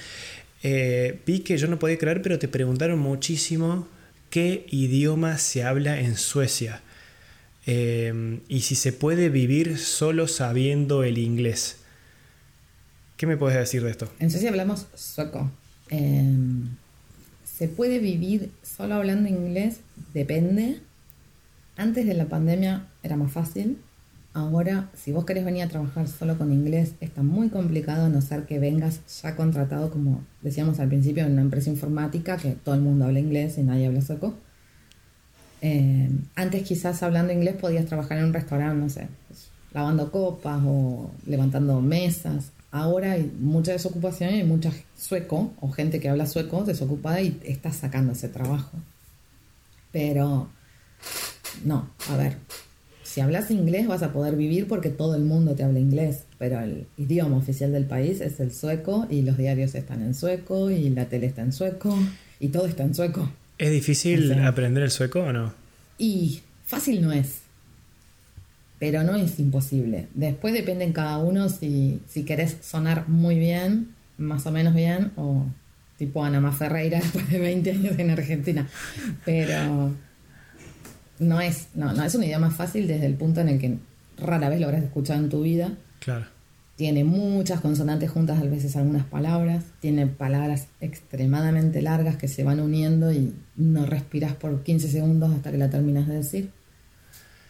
Eh, 0.62 1.18
vi 1.26 1.40
que 1.40 1.56
yo 1.56 1.68
no 1.68 1.78
podía 1.78 1.96
creer, 1.96 2.20
pero 2.20 2.38
te 2.38 2.48
preguntaron 2.48 2.98
muchísimo 2.98 3.88
qué 4.28 4.66
idioma 4.70 5.38
se 5.38 5.62
habla 5.64 6.00
en 6.00 6.16
Suecia 6.16 6.82
eh, 7.66 8.40
y 8.48 8.60
si 8.60 8.74
se 8.74 8.92
puede 8.92 9.28
vivir 9.28 9.78
solo 9.78 10.28
sabiendo 10.28 11.04
el 11.04 11.18
inglés. 11.18 11.76
¿Qué 13.16 13.26
me 13.26 13.36
puedes 13.36 13.56
decir 13.56 13.84
de 13.84 13.90
esto? 13.90 14.08
En 14.18 14.30
Suecia 14.30 14.50
hablamos 14.50 14.86
sueco. 14.94 15.50
Eh, 15.90 16.34
¿Se 17.44 17.68
puede 17.68 18.00
vivir 18.00 18.50
solo 18.62 18.96
hablando 18.96 19.28
inglés? 19.28 19.76
Depende. 20.12 20.80
Antes 21.76 22.06
de 22.06 22.14
la 22.14 22.26
pandemia 22.26 22.88
era 23.02 23.16
más 23.16 23.30
fácil. 23.30 23.78
Ahora, 24.34 24.90
si 24.96 25.12
vos 25.12 25.26
querés 25.26 25.44
venir 25.44 25.62
a 25.62 25.68
trabajar 25.68 26.08
solo 26.08 26.38
con 26.38 26.52
inglés, 26.52 26.94
está 27.00 27.22
muy 27.22 27.50
complicado 27.50 28.06
a 28.06 28.08
no 28.08 28.22
ser 28.22 28.44
que 28.46 28.58
vengas 28.58 29.00
ya 29.22 29.36
contratado, 29.36 29.90
como 29.90 30.24
decíamos 30.40 30.80
al 30.80 30.88
principio, 30.88 31.24
en 31.24 31.32
una 31.32 31.42
empresa 31.42 31.68
informática 31.68 32.38
que 32.38 32.52
todo 32.52 32.74
el 32.74 32.80
mundo 32.80 33.04
habla 33.04 33.20
inglés 33.20 33.58
y 33.58 33.62
nadie 33.62 33.86
habla 33.86 34.00
sueco. 34.00 34.34
Eh, 35.64 36.10
antes 36.34 36.64
quizás 36.64 37.04
hablando 37.04 37.32
inglés 37.32 37.54
podías 37.54 37.86
trabajar 37.86 38.18
en 38.18 38.24
un 38.24 38.32
restaurante, 38.32 38.76
no 38.76 38.90
sé, 38.90 39.06
lavando 39.72 40.10
copas 40.10 40.60
o 40.66 41.12
levantando 41.24 41.80
mesas. 41.80 42.50
Ahora 42.72 43.12
hay 43.12 43.30
mucha 43.38 43.70
desocupación 43.70 44.30
y 44.30 44.38
hay 44.38 44.44
mucha 44.44 44.72
sueco 44.98 45.52
o 45.60 45.70
gente 45.70 46.00
que 46.00 46.08
habla 46.08 46.26
sueco 46.26 46.64
desocupada 46.64 47.20
y 47.20 47.38
está 47.44 47.72
sacando 47.72 48.12
ese 48.12 48.28
trabajo. 48.28 48.76
Pero 49.92 50.48
no, 51.64 51.88
a 52.08 52.16
ver, 52.16 52.38
si 53.04 53.20
hablas 53.20 53.52
inglés 53.52 53.86
vas 53.86 54.02
a 54.02 54.12
poder 54.12 54.34
vivir 54.34 54.66
porque 54.66 54.88
todo 54.88 55.14
el 55.14 55.22
mundo 55.22 55.54
te 55.54 55.62
habla 55.62 55.78
inglés, 55.78 56.24
pero 56.38 56.58
el 56.60 56.88
idioma 56.96 57.36
oficial 57.36 57.70
del 57.70 57.84
país 57.84 58.20
es 58.20 58.40
el 58.40 58.52
sueco 58.52 59.06
y 59.08 59.22
los 59.22 59.36
diarios 59.36 59.76
están 59.76 60.02
en 60.02 60.14
sueco 60.14 60.70
y 60.70 60.90
la 60.90 61.04
tele 61.04 61.26
está 61.26 61.42
en 61.42 61.52
sueco 61.52 61.96
y 62.40 62.48
todo 62.48 62.66
está 62.66 62.82
en 62.82 62.96
sueco. 62.96 63.28
¿Es 63.58 63.70
difícil 63.70 64.30
O 64.32 64.34
sea- 64.34 64.48
aprender 64.48 64.82
el 64.82 64.90
sueco 64.90 65.20
o 65.20 65.32
no? 65.32 65.52
Y 65.98 66.42
fácil 66.66 67.00
no 67.02 67.12
es, 67.12 67.40
pero 68.78 69.04
no 69.04 69.14
es 69.16 69.38
imposible. 69.38 70.08
Después 70.14 70.52
depende 70.54 70.84
en 70.84 70.92
cada 70.92 71.18
uno 71.18 71.48
si, 71.48 72.00
si 72.08 72.24
querés 72.24 72.56
sonar 72.62 73.08
muy 73.08 73.38
bien, 73.38 73.88
más 74.18 74.46
o 74.46 74.50
menos 74.52 74.74
bien, 74.74 75.12
o 75.16 75.46
tipo 75.98 76.24
Ana 76.24 76.40
Má 76.40 76.50
Ferreira 76.52 76.98
después 77.02 77.28
de 77.30 77.38
20 77.38 77.70
años 77.70 77.98
en 77.98 78.10
Argentina. 78.10 78.68
Pero 79.24 79.94
no 81.20 81.40
es, 81.40 81.68
no, 81.74 81.92
no 81.92 82.02
es 82.04 82.14
un 82.14 82.24
idioma 82.24 82.50
fácil 82.50 82.88
desde 82.88 83.06
el 83.06 83.14
punto 83.14 83.40
en 83.40 83.48
el 83.50 83.58
que 83.60 83.76
rara 84.18 84.48
vez 84.48 84.58
lo 84.60 84.66
habrás 84.66 84.82
escuchado 84.82 85.20
en 85.20 85.28
tu 85.28 85.42
vida. 85.42 85.70
Claro. 86.00 86.26
Tiene 86.76 87.04
muchas 87.04 87.60
consonantes 87.60 88.10
juntas, 88.10 88.40
a 88.40 88.44
veces 88.44 88.76
algunas 88.76 89.04
palabras. 89.04 89.64
Tiene 89.80 90.06
palabras 90.06 90.66
extremadamente 90.80 91.82
largas 91.82 92.16
que 92.16 92.28
se 92.28 92.44
van 92.44 92.60
uniendo 92.60 93.12
y 93.12 93.34
no 93.56 93.84
respiras 93.86 94.34
por 94.34 94.62
15 94.62 94.88
segundos 94.88 95.32
hasta 95.34 95.50
que 95.50 95.58
la 95.58 95.68
terminas 95.70 96.08
de 96.08 96.14
decir. 96.16 96.50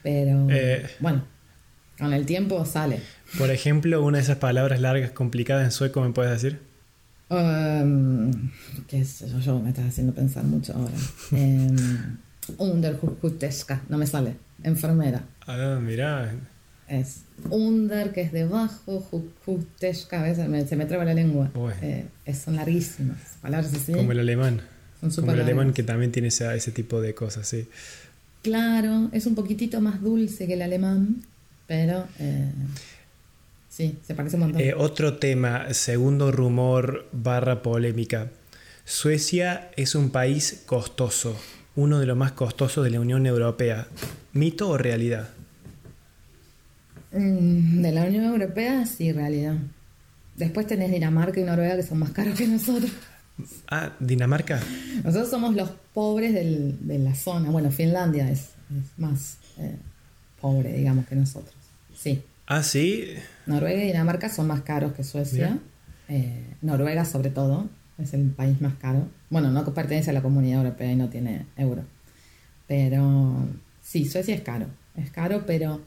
Pero 0.03 0.49
Eh. 0.51 0.87
bueno, 1.01 1.25
con 1.99 2.13
el 2.13 2.27
tiempo 2.27 2.65
sale. 2.67 3.01
Por 3.39 3.51
ejemplo, 3.51 4.05
una 4.05 4.19
de 4.19 4.25
esas 4.25 4.39
palabras 4.39 4.81
largas 4.81 5.13
complicadas 5.13 5.65
en 5.65 5.71
sueco, 5.71 6.03
¿me 6.03 6.11
puedes 6.11 6.33
decir? 6.33 6.59
Um, 7.31 8.51
¿Qué 8.89 9.05
sé 9.05 9.29
yo? 9.31 9.39
Yo 9.39 9.59
me 9.61 9.71
estás 9.71 9.87
haciendo 9.87 10.13
pensar 10.13 10.45
mucho 10.45 10.75
ahora. 10.75 10.95
Um, 12.59 12.81
no 13.89 13.99
me 13.99 14.07
sale. 14.07 14.35
Enfermera. 14.65 15.23
Ah, 15.47 15.79
mirá. 15.81 16.35
Es 16.93 17.23
under, 17.49 18.13
que 18.13 18.21
es 18.21 18.33
debajo, 18.33 19.03
Huteska, 19.47 20.21
a 20.21 20.23
veces 20.25 20.69
se 20.69 20.77
me 20.77 20.85
traba 20.85 21.07
la 21.07 21.15
lengua. 21.15 21.51
Eh, 21.81 22.05
son 22.35 22.57
larguísimas. 22.57 23.39
Palabras 23.41 23.73
así. 23.73 23.93
Como 23.93 24.13
el 24.13 24.19
alemán. 24.19 24.61
Son 25.01 25.11
Como 25.11 25.33
el 25.33 25.41
alemán 25.41 25.73
que 25.73 25.83
también 25.83 26.13
tiene 26.13 26.29
ese, 26.29 26.55
ese 26.55 26.71
tipo 26.71 27.01
de 27.01 27.15
cosas, 27.15 27.49
sí. 27.49 27.67
Claro, 28.43 29.09
es 29.13 29.25
un 29.25 29.35
poquitito 29.35 29.81
más 29.81 30.03
dulce 30.03 30.47
que 30.47 30.53
el 30.53 30.61
alemán, 30.61 31.23
pero 31.67 32.07
eh, 32.19 32.53
sí, 33.71 33.99
se 34.07 34.15
parece 34.15 34.37
un 34.37 34.43
montón. 34.43 34.61
Eh, 34.61 34.75
otro 34.77 35.17
tema, 35.17 35.73
segundo 35.73 36.31
rumor 36.31 37.09
barra 37.13 37.63
polémica. 37.63 38.31
Suecia 38.85 39.71
es 39.77 39.95
un 39.95 40.11
país 40.11 40.63
costoso, 40.67 41.41
uno 41.75 42.01
de 42.01 42.05
los 42.07 42.19
más 42.19 42.33
costosos 42.33 42.85
de 42.85 42.91
la 42.91 43.01
Unión 43.01 43.27
Europea. 43.27 43.87
¿Mito 44.35 44.69
o 44.69 44.77
realidad? 44.77 45.31
Mm, 47.13 47.83
de 47.83 47.93
la 47.93 48.05
Unión 48.05 48.25
Europea, 48.25 48.87
sí, 48.87 49.13
realidad. 49.13 49.57
Después 50.37 50.67
tenés 50.67 50.91
Dinamarca 50.91 51.41
y 51.41 51.45
Noruega 51.45 51.77
que 51.77 51.83
son 51.83 51.99
más 51.99 52.11
caros 52.11 52.37
que 52.39 52.47
nosotros. 52.47 52.91
Ah, 53.69 53.93
Dinamarca. 54.01 54.61
Nosotros 55.05 55.31
somos 55.31 55.55
los 55.55 55.71
pobres 55.93 56.33
del- 56.35 56.87
de 56.87 56.99
la 56.99 57.15
zona. 57.15 57.51
Bueno, 57.51 57.71
Finlandia 57.71 58.31
es, 58.31 58.41
es 58.71 58.99
más 58.99 59.37
eh, 59.59 59.77
pobre, 60.41 60.73
digamos, 60.75 61.07
que 61.07 61.15
nosotros. 61.17 61.55
Sí. 61.97 62.23
Ah, 62.47 62.63
sí. 62.63 63.05
Noruega 63.47 63.83
y 63.83 63.87
Dinamarca 63.89 64.29
son 64.29 64.47
más 64.47 64.63
caros 64.63 64.93
que 64.93 65.05
Suecia. 65.05 65.59
Eh, 66.09 66.45
Noruega, 66.63 67.05
sobre 67.05 67.31
todo, 67.31 67.69
es 67.99 68.13
el 68.15 68.31
país 68.31 68.61
más 68.61 68.75
caro. 68.75 69.09
Bueno, 69.31 69.51
no 69.51 69.65
pertenece 69.75 70.11
a 70.11 70.13
la 70.15 70.23
comunidad 70.23 70.63
europea 70.65 70.93
y 70.93 70.97
no 70.97 71.09
tiene 71.09 71.47
euro. 71.57 71.85
Pero 72.67 73.47
sí, 73.83 74.07
Suecia 74.09 74.35
es 74.35 74.43
caro. 74.43 74.67
Es 74.97 75.11
caro, 75.11 75.45
pero 75.47 75.81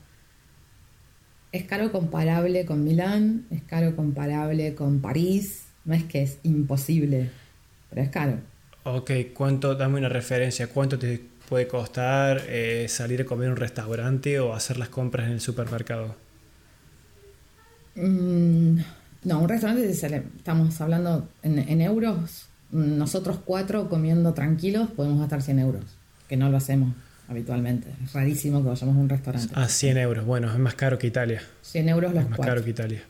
es 1.55 1.63
caro 1.63 1.91
comparable 1.91 2.65
con 2.65 2.83
Milán, 2.83 3.45
es 3.49 3.63
caro 3.63 3.95
comparable 3.95 4.75
con 4.75 4.99
París. 4.99 5.63
No 5.85 5.93
es 5.93 6.03
que 6.03 6.21
es 6.21 6.39
imposible, 6.43 7.29
pero 7.89 8.01
es 8.01 8.09
caro. 8.09 8.39
Ok, 8.83 9.11
¿cuánto? 9.33 9.73
Dame 9.75 9.97
una 9.97 10.09
referencia. 10.09 10.67
¿Cuánto 10.67 10.99
te 10.99 11.21
puede 11.47 11.67
costar 11.67 12.41
eh, 12.47 12.87
salir 12.89 13.21
a 13.21 13.25
comer 13.25 13.47
a 13.47 13.51
un 13.51 13.57
restaurante 13.57 14.39
o 14.39 14.53
hacer 14.53 14.77
las 14.77 14.89
compras 14.89 15.27
en 15.27 15.33
el 15.33 15.41
supermercado? 15.41 16.15
Mm, 17.95 18.79
no, 19.23 19.39
un 19.39 19.47
restaurante, 19.47 19.89
estamos 19.89 20.81
hablando 20.81 21.29
en, 21.41 21.59
en 21.59 21.81
euros. 21.81 22.49
Nosotros 22.71 23.39
cuatro 23.45 23.87
comiendo 23.89 24.33
tranquilos 24.33 24.89
podemos 24.91 25.19
gastar 25.19 25.41
100 25.41 25.59
euros, 25.59 25.83
que 26.27 26.35
no 26.35 26.49
lo 26.49 26.57
hacemos 26.57 26.89
habitualmente. 27.27 27.88
Es 28.03 28.13
rarísimo 28.13 28.61
que 28.61 28.69
vayamos 28.69 28.95
a 28.95 28.99
un 28.99 29.09
restaurante. 29.09 29.53
Ah, 29.55 29.67
100 29.67 29.97
euros. 29.97 30.25
Bueno, 30.25 30.51
es 30.51 30.59
más 30.59 30.75
caro 30.75 30.97
que 30.97 31.07
Italia. 31.07 31.41
100 31.61 31.89
euros 31.89 32.13
los 32.13 32.23
Es 32.23 32.29
más 32.29 32.38
cuatro. 32.38 32.53
caro 32.53 32.63
que 32.63 32.69
Italia. 32.71 33.03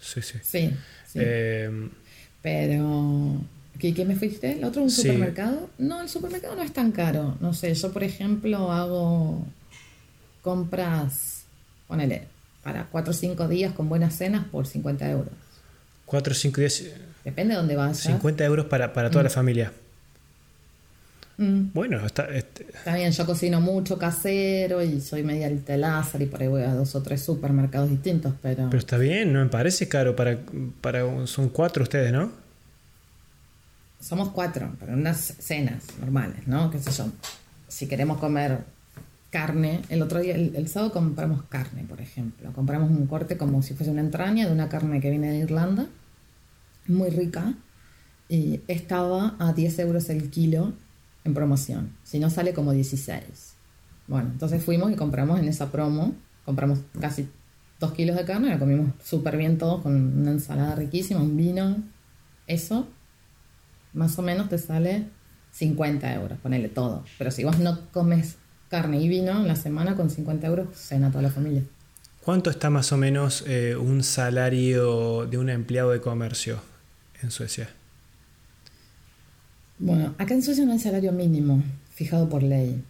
Sí, 0.00 0.22
sí. 0.22 0.38
Sí, 0.42 0.70
sí. 1.06 1.18
Eh, 1.20 1.88
Pero, 2.42 3.36
¿qué, 3.78 3.92
qué 3.92 4.04
me 4.06 4.16
fuiste? 4.16 4.52
¿El 4.52 4.64
otro 4.64 4.82
un 4.82 4.90
Sí. 4.90 5.02
supermercado? 5.02 5.68
No, 5.78 6.00
el 6.00 6.08
supermercado 6.08 6.56
no 6.56 6.62
es 6.62 6.72
tan 6.72 6.90
caro. 6.92 7.36
No 7.40 7.52
sé, 7.52 7.74
yo 7.74 7.92
por 7.92 8.02
ejemplo 8.02 8.72
hago 8.72 9.44
compras, 10.42 11.44
ponele, 11.86 12.22
para 12.62 12.84
4 12.86 13.10
o 13.10 13.14
5 13.14 13.48
días 13.48 13.72
con 13.74 13.88
buenas 13.88 14.16
cenas 14.16 14.46
por 14.46 14.66
50 14.66 15.10
euros. 15.10 15.32
4, 16.06 16.34
5, 16.34 16.60
10, 16.60 16.94
Depende 17.24 17.52
de 17.54 17.58
dónde 17.58 17.76
vayas. 17.76 17.98
50 17.98 18.44
euros 18.44 18.66
para, 18.66 18.92
para 18.94 19.10
toda 19.10 19.24
la 19.24 19.30
familia. 19.30 19.72
Mm. 21.40 21.72
Bueno, 21.72 22.04
está, 22.04 22.24
este, 22.34 22.66
Está 22.68 22.94
bien, 22.94 23.10
yo 23.10 23.24
cocino 23.24 23.60
mucho 23.60 23.98
casero 23.98 24.82
y 24.82 25.00
soy 25.00 25.22
media 25.22 25.46
alta 25.46 25.76
Lázaro 25.76 26.22
y 26.22 26.26
por 26.26 26.42
ahí 26.42 26.48
voy 26.48 26.62
a 26.62 26.74
dos 26.74 26.94
o 26.94 27.02
tres 27.02 27.22
supermercados 27.22 27.88
distintos, 27.88 28.34
pero, 28.42 28.66
pero 28.66 28.78
está 28.78 28.98
bien, 28.98 29.32
no 29.32 29.42
me 29.42 29.48
parece 29.48 29.88
caro 29.88 30.14
para, 30.14 30.38
para 30.82 31.26
son 31.26 31.48
cuatro 31.48 31.82
ustedes, 31.82 32.12
¿no? 32.12 32.30
somos 34.00 34.30
cuatro, 34.30 34.74
pero 34.80 34.94
unas 34.94 35.20
cenas 35.38 35.84
normales, 36.00 36.46
¿no? 36.46 36.70
¿Qué 36.70 36.78
sé 36.78 36.90
yo? 36.90 37.10
Si 37.68 37.86
queremos 37.86 38.18
comer 38.18 38.64
carne, 39.30 39.82
el 39.90 40.02
otro 40.02 40.20
día, 40.20 40.34
el, 40.34 40.56
el 40.56 40.68
sábado 40.68 40.92
compramos 40.92 41.42
carne, 41.44 41.84
por 41.84 42.00
ejemplo. 42.00 42.52
Compramos 42.52 42.90
un 42.90 43.06
corte 43.06 43.36
como 43.36 43.62
si 43.62 43.74
fuese 43.74 43.92
una 43.92 44.00
entraña 44.00 44.46
de 44.46 44.52
una 44.52 44.68
carne 44.68 45.00
que 45.00 45.10
viene 45.10 45.30
de 45.30 45.38
Irlanda, 45.38 45.86
muy 46.86 47.10
rica, 47.10 47.54
y 48.28 48.60
estaba 48.68 49.36
a 49.38 49.52
10 49.52 49.78
euros 49.80 50.08
el 50.08 50.30
kilo 50.30 50.72
en 51.24 51.34
promoción. 51.34 51.92
Si 52.02 52.18
no, 52.18 52.30
sale 52.30 52.52
como 52.52 52.72
16. 52.72 53.54
Bueno, 54.06 54.30
entonces 54.32 54.62
fuimos 54.62 54.90
y 54.90 54.96
compramos 54.96 55.38
en 55.38 55.48
esa 55.48 55.70
promo, 55.70 56.14
compramos 56.44 56.80
casi 57.00 57.28
2 57.78 57.92
kilos 57.92 58.16
de 58.16 58.24
carne, 58.24 58.48
la 58.48 58.58
comimos 58.58 58.92
súper 59.02 59.36
bien 59.36 59.58
todos 59.58 59.82
con 59.82 59.94
una 59.94 60.32
ensalada 60.32 60.74
riquísima, 60.74 61.20
un 61.20 61.36
vino, 61.36 61.76
eso, 62.46 62.88
más 63.92 64.18
o 64.18 64.22
menos 64.22 64.48
te 64.48 64.58
sale 64.58 65.06
50 65.52 66.14
euros, 66.14 66.38
ponele 66.38 66.68
todo. 66.68 67.04
Pero 67.18 67.30
si 67.30 67.44
vos 67.44 67.58
no 67.58 67.90
comes 67.92 68.36
carne 68.68 69.00
y 69.00 69.08
vino 69.08 69.32
en 69.32 69.48
la 69.48 69.56
semana, 69.56 69.96
con 69.96 70.10
50 70.10 70.46
euros 70.46 70.68
cena 70.74 71.10
toda 71.10 71.22
la 71.22 71.30
familia. 71.30 71.62
¿Cuánto 72.22 72.50
está 72.50 72.68
más 72.70 72.92
o 72.92 72.96
menos 72.96 73.44
eh, 73.46 73.76
un 73.76 74.02
salario 74.02 75.26
de 75.26 75.38
un 75.38 75.48
empleado 75.48 75.90
de 75.90 76.00
comercio 76.00 76.60
en 77.22 77.30
Suecia? 77.30 77.70
Bueno, 79.80 80.14
acá 80.18 80.34
en 80.34 80.42
Suecia 80.42 80.64
no 80.66 80.72
hay 80.72 80.78
salario 80.78 81.10
mínimo 81.10 81.62
fijado 81.94 82.28
por 82.28 82.42
ley. 82.42 82.82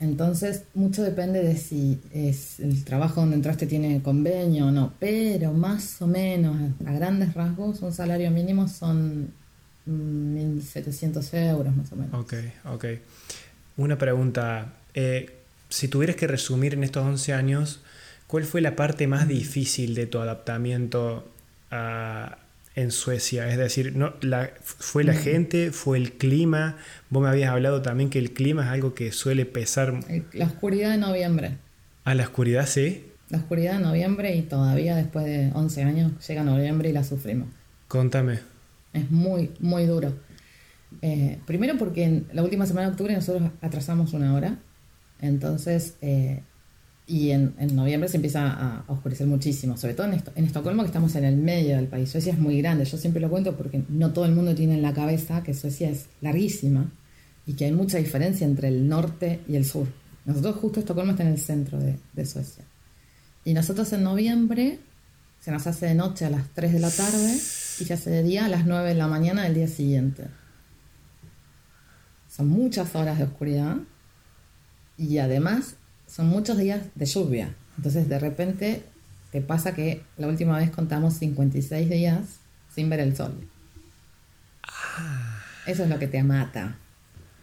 Entonces, 0.00 0.64
mucho 0.74 1.02
depende 1.02 1.42
de 1.42 1.56
si 1.56 2.00
es 2.12 2.58
el 2.60 2.84
trabajo 2.84 3.20
donde 3.20 3.36
entraste 3.36 3.66
tiene 3.66 4.02
convenio 4.02 4.66
o 4.66 4.70
no, 4.70 4.92
pero 4.98 5.52
más 5.52 6.02
o 6.02 6.06
menos, 6.06 6.56
a 6.84 6.92
grandes 6.92 7.34
rasgos, 7.34 7.80
un 7.80 7.92
salario 7.92 8.30
mínimo 8.30 8.68
son 8.68 9.30
1.700 9.86 11.34
euros 11.50 11.76
más 11.76 11.92
o 11.92 11.96
menos. 11.96 12.14
Ok, 12.14 12.34
ok. 12.64 12.84
Una 13.76 13.96
pregunta, 13.96 14.74
eh, 14.94 15.38
si 15.68 15.88
tuvieras 15.88 16.16
que 16.16 16.26
resumir 16.26 16.74
en 16.74 16.84
estos 16.84 17.04
11 17.04 17.32
años, 17.34 17.80
¿cuál 18.26 18.44
fue 18.44 18.60
la 18.60 18.76
parte 18.76 19.06
más 19.06 19.28
difícil 19.28 19.94
de 19.94 20.06
tu 20.06 20.18
adaptamiento 20.18 21.28
a, 21.70 22.38
en 22.74 22.90
Suecia? 22.90 23.48
Es 23.48 23.58
decir, 23.58 23.96
no, 23.96 24.14
la, 24.20 24.50
¿fue 24.62 25.04
la 25.04 25.12
mm. 25.12 25.16
gente? 25.16 25.70
¿Fue 25.72 25.98
el 25.98 26.12
clima? 26.12 26.76
Vos 27.10 27.22
me 27.22 27.28
habías 27.28 27.50
hablado 27.50 27.82
también 27.82 28.10
que 28.10 28.18
el 28.18 28.32
clima 28.32 28.64
es 28.64 28.68
algo 28.68 28.94
que 28.94 29.12
suele 29.12 29.46
pesar. 29.46 30.00
La 30.32 30.46
oscuridad 30.46 30.90
de 30.90 30.98
noviembre. 30.98 31.58
¿A 32.04 32.14
la 32.14 32.24
oscuridad 32.24 32.66
sí? 32.66 33.06
La 33.30 33.38
oscuridad 33.38 33.78
de 33.78 33.84
noviembre 33.84 34.36
y 34.36 34.42
todavía 34.42 34.96
después 34.96 35.24
de 35.24 35.50
11 35.54 35.82
años 35.82 36.12
llega 36.26 36.44
noviembre 36.44 36.90
y 36.90 36.92
la 36.92 37.04
sufrimos. 37.04 37.48
Contame. 37.88 38.40
Es 38.92 39.10
muy, 39.10 39.50
muy 39.60 39.86
duro. 39.86 40.14
Eh, 41.02 41.38
primero 41.46 41.76
porque 41.78 42.04
en 42.04 42.26
la 42.32 42.42
última 42.42 42.66
semana 42.66 42.86
de 42.88 42.92
octubre 42.92 43.14
nosotros 43.14 43.50
atrasamos 43.60 44.12
una 44.12 44.34
hora. 44.34 44.58
Entonces, 45.20 45.96
eh, 46.02 46.42
y 47.06 47.30
en, 47.30 47.54
noviembre 47.74 48.08
se 48.08 48.16
empieza 48.16 48.48
a, 48.48 48.84
oscurecer 48.88 49.26
muchísimo, 49.26 49.76
sobre 49.76 49.94
todo 49.94 50.06
en, 50.06 50.22
en, 50.34 50.44
Estocolmo, 50.44 50.82
que 50.82 50.88
estamos 50.88 51.14
en 51.16 51.24
el 51.24 51.36
medio 51.36 51.76
del 51.76 51.86
país. 51.86 52.10
Suecia 52.10 52.32
es 52.32 52.38
muy 52.38 52.58
grande, 52.62 52.84
yo 52.84 52.96
siempre 52.96 53.20
lo 53.20 53.28
cuento 53.28 53.56
porque 53.56 53.82
no 53.88 54.12
todo 54.12 54.24
el 54.24 54.32
mundo 54.32 54.54
tiene 54.54 54.74
en 54.74 54.82
la 54.82 54.94
cabeza 54.94 55.42
que 55.42 55.52
Suecia 55.52 55.90
es 55.90 56.06
larguísima 56.22 56.90
y 57.46 57.54
que 57.54 57.66
hay 57.66 57.72
mucha 57.72 57.98
diferencia 57.98 58.46
entre 58.46 58.68
el 58.68 58.88
norte 58.88 59.40
y 59.46 59.56
el 59.56 59.66
sur. 59.66 59.86
Nosotros 60.24 60.56
justo 60.56 60.80
Estocolmo 60.80 61.10
está 61.10 61.24
en 61.24 61.30
el 61.30 61.38
centro 61.38 61.78
de, 61.78 61.98
de 62.14 62.26
Suecia. 62.26 62.64
Y 63.44 63.52
nosotros 63.52 63.92
en 63.92 64.02
noviembre 64.02 64.78
se 65.40 65.50
nos 65.50 65.66
hace 65.66 65.86
de 65.86 65.94
noche 65.94 66.24
a 66.24 66.30
las 66.30 66.48
3 66.54 66.72
de 66.72 66.78
la 66.80 66.90
tarde 66.90 67.34
y 67.34 67.84
se 67.84 67.92
hace 67.92 68.08
de 68.08 68.22
día 68.22 68.46
a 68.46 68.48
las 68.48 68.64
9 68.64 68.88
de 68.88 68.94
la 68.94 69.08
mañana 69.08 69.42
del 69.42 69.54
día 69.54 69.68
siguiente. 69.68 70.24
Son 72.34 72.48
muchas 72.48 72.94
horas 72.96 73.18
de 73.18 73.24
oscuridad 73.24 73.76
y 74.96 75.18
además 75.18 75.76
son 76.06 76.28
muchos 76.28 76.58
días 76.58 76.82
de 76.94 77.06
lluvia. 77.06 77.54
Entonces 77.76 78.08
de 78.08 78.18
repente 78.18 78.82
te 79.32 79.40
pasa 79.40 79.74
que 79.74 80.02
la 80.16 80.28
última 80.28 80.58
vez 80.58 80.70
contamos 80.70 81.14
56 81.14 81.90
días 81.90 82.20
sin 82.74 82.88
ver 82.88 83.00
el 83.00 83.16
sol. 83.16 83.32
Ah. 84.62 85.42
Eso 85.66 85.84
es 85.84 85.88
lo 85.88 85.98
que 85.98 86.06
te 86.06 86.22
mata. 86.22 86.76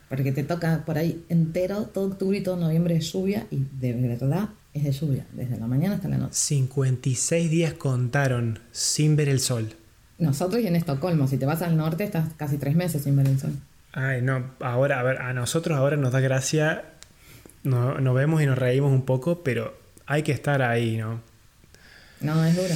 Porque 0.10 0.32
te 0.32 0.43
toca 0.43 0.84
por 0.86 0.97
ahí 0.97 1.26
entero, 1.30 1.84
todo 1.84 2.08
octubre 2.08 2.38
y 2.38 2.43
todo 2.43 2.58
noviembre 2.58 2.95
de 2.95 3.02
lluvia 3.02 3.47
y 3.50 3.65
de 3.80 3.93
verdad 3.93 4.50
es 4.74 4.84
de 4.84 4.91
lluvia, 4.91 5.26
desde 5.34 5.58
la 5.58 5.67
mañana 5.67 5.95
hasta 5.95 6.08
la 6.08 6.17
noche. 6.17 6.34
56 6.34 7.50
días 7.50 7.74
contaron 7.74 8.60
sin 8.71 9.15
ver 9.15 9.30
el 9.30 9.39
sol. 9.39 9.74
Nosotros 10.17 10.62
y 10.62 10.67
en 10.67 10.76
Estocolmo, 10.76 11.28
si 11.28 11.38
te 11.38 11.45
vas 11.45 11.62
al 11.62 11.76
norte 11.78 12.04
estás 12.04 12.30
casi 12.38 12.58
tres 12.58 12.76
meses 12.76 13.04
sin 13.04 13.15
ver 13.15 13.28
el 13.28 13.39
sol. 13.39 13.54
Ay, 13.93 14.21
no, 14.21 14.52
ahora, 14.60 15.00
a 15.00 15.04
ver, 15.04 15.17
a 15.17 15.34
nosotros 15.34 15.78
ahora 15.78 15.97
nos 15.97 16.13
da 16.13 16.19
gracia 16.19 16.86
no, 17.63 18.00
nos 18.00 18.15
vemos 18.15 18.41
y 18.41 18.45
nos 18.45 18.58
reímos 18.58 18.91
un 18.91 19.04
poco, 19.04 19.43
pero 19.43 19.78
hay 20.06 20.24
que 20.24 20.32
estar 20.32 20.62
ahí, 20.62 20.97
¿no? 20.97 21.21
No, 22.19 22.43
es 22.45 22.56
duro. 22.56 22.74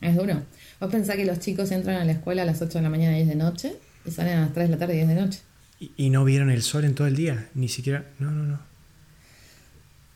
Es 0.00 0.16
duro. 0.16 0.42
Vos 0.80 0.90
pensás 0.90 1.16
que 1.16 1.24
los 1.24 1.38
chicos 1.40 1.70
entran 1.70 1.96
a 1.96 2.04
la 2.04 2.12
escuela 2.12 2.42
a 2.42 2.44
las 2.44 2.60
8 2.60 2.78
de 2.78 2.82
la 2.82 2.90
mañana 2.90 3.12
y 3.18 3.24
10 3.24 3.28
de 3.28 3.34
noche 3.36 3.76
y 4.04 4.10
salen 4.10 4.38
a 4.38 4.40
las 4.42 4.52
3 4.52 4.68
de 4.68 4.72
la 4.74 4.78
tarde 4.78 4.94
y 4.94 4.96
10 4.98 5.08
de 5.08 5.14
noche. 5.14 5.40
¿Y, 5.80 5.92
y 5.96 6.10
no 6.10 6.24
vieron 6.24 6.50
el 6.50 6.62
sol 6.62 6.84
en 6.84 6.94
todo 6.94 7.06
el 7.06 7.16
día? 7.16 7.48
Ni 7.54 7.68
siquiera... 7.68 8.04
No, 8.18 8.30
no, 8.30 8.44
no. 8.44 8.58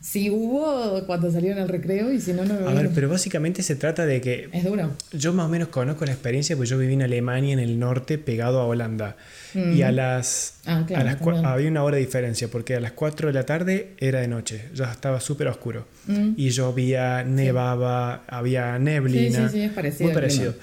Si 0.01 0.31
hubo 0.31 1.05
cuando 1.07 1.31
salieron 1.31 1.59
al 1.59 1.69
recreo 1.69 2.11
y 2.11 2.21
si 2.23 2.33
no, 2.33 2.45
no 2.47 2.67
A 2.67 2.73
ver, 2.73 2.91
pero 2.95 3.11
básicamente 3.11 3.63
se 3.63 3.77
trata 3.77 4.07
de 4.07 4.23
que... 4.23 4.49
Es 4.51 4.65
duro. 4.65 4.91
Yo 5.13 5.35
más 5.35 5.45
o 5.45 5.49
menos 5.51 5.69
conozco 5.69 6.07
la 6.07 6.13
experiencia, 6.13 6.57
pues 6.57 6.71
yo 6.71 6.79
viví 6.79 6.95
en 6.95 7.03
Alemania, 7.03 7.53
en 7.53 7.59
el 7.59 7.79
norte, 7.79 8.17
pegado 8.17 8.61
a 8.61 8.67
Holanda. 8.67 9.17
Y 9.55 9.83
a 9.83 9.93
las... 9.93 10.55
Ah, 10.65 10.85
claro, 10.87 11.47
había 11.47 11.69
una 11.69 11.85
hora 11.85 11.97
de 11.97 12.03
diferencia, 12.03 12.49
porque 12.49 12.77
a 12.77 12.81
las 12.81 12.93
4 12.93 13.29
de 13.29 13.35
la 13.35 13.45
tarde 13.45 13.95
era 13.99 14.21
de 14.21 14.29
noche, 14.29 14.69
ya 14.75 14.91
estaba 14.91 15.21
súper 15.21 15.49
oscuro. 15.49 15.87
Mm. 16.07 16.33
Y 16.37 16.49
llovía, 16.49 17.23
nevaba, 17.23 18.25
había 18.27 18.79
neblina. 18.79 19.49
Sí, 19.49 19.53
sí, 19.53 19.53
sí, 19.53 19.63
es 19.65 19.73
parecido. 19.73 20.05
Muy 20.05 20.15
parecido. 20.15 20.55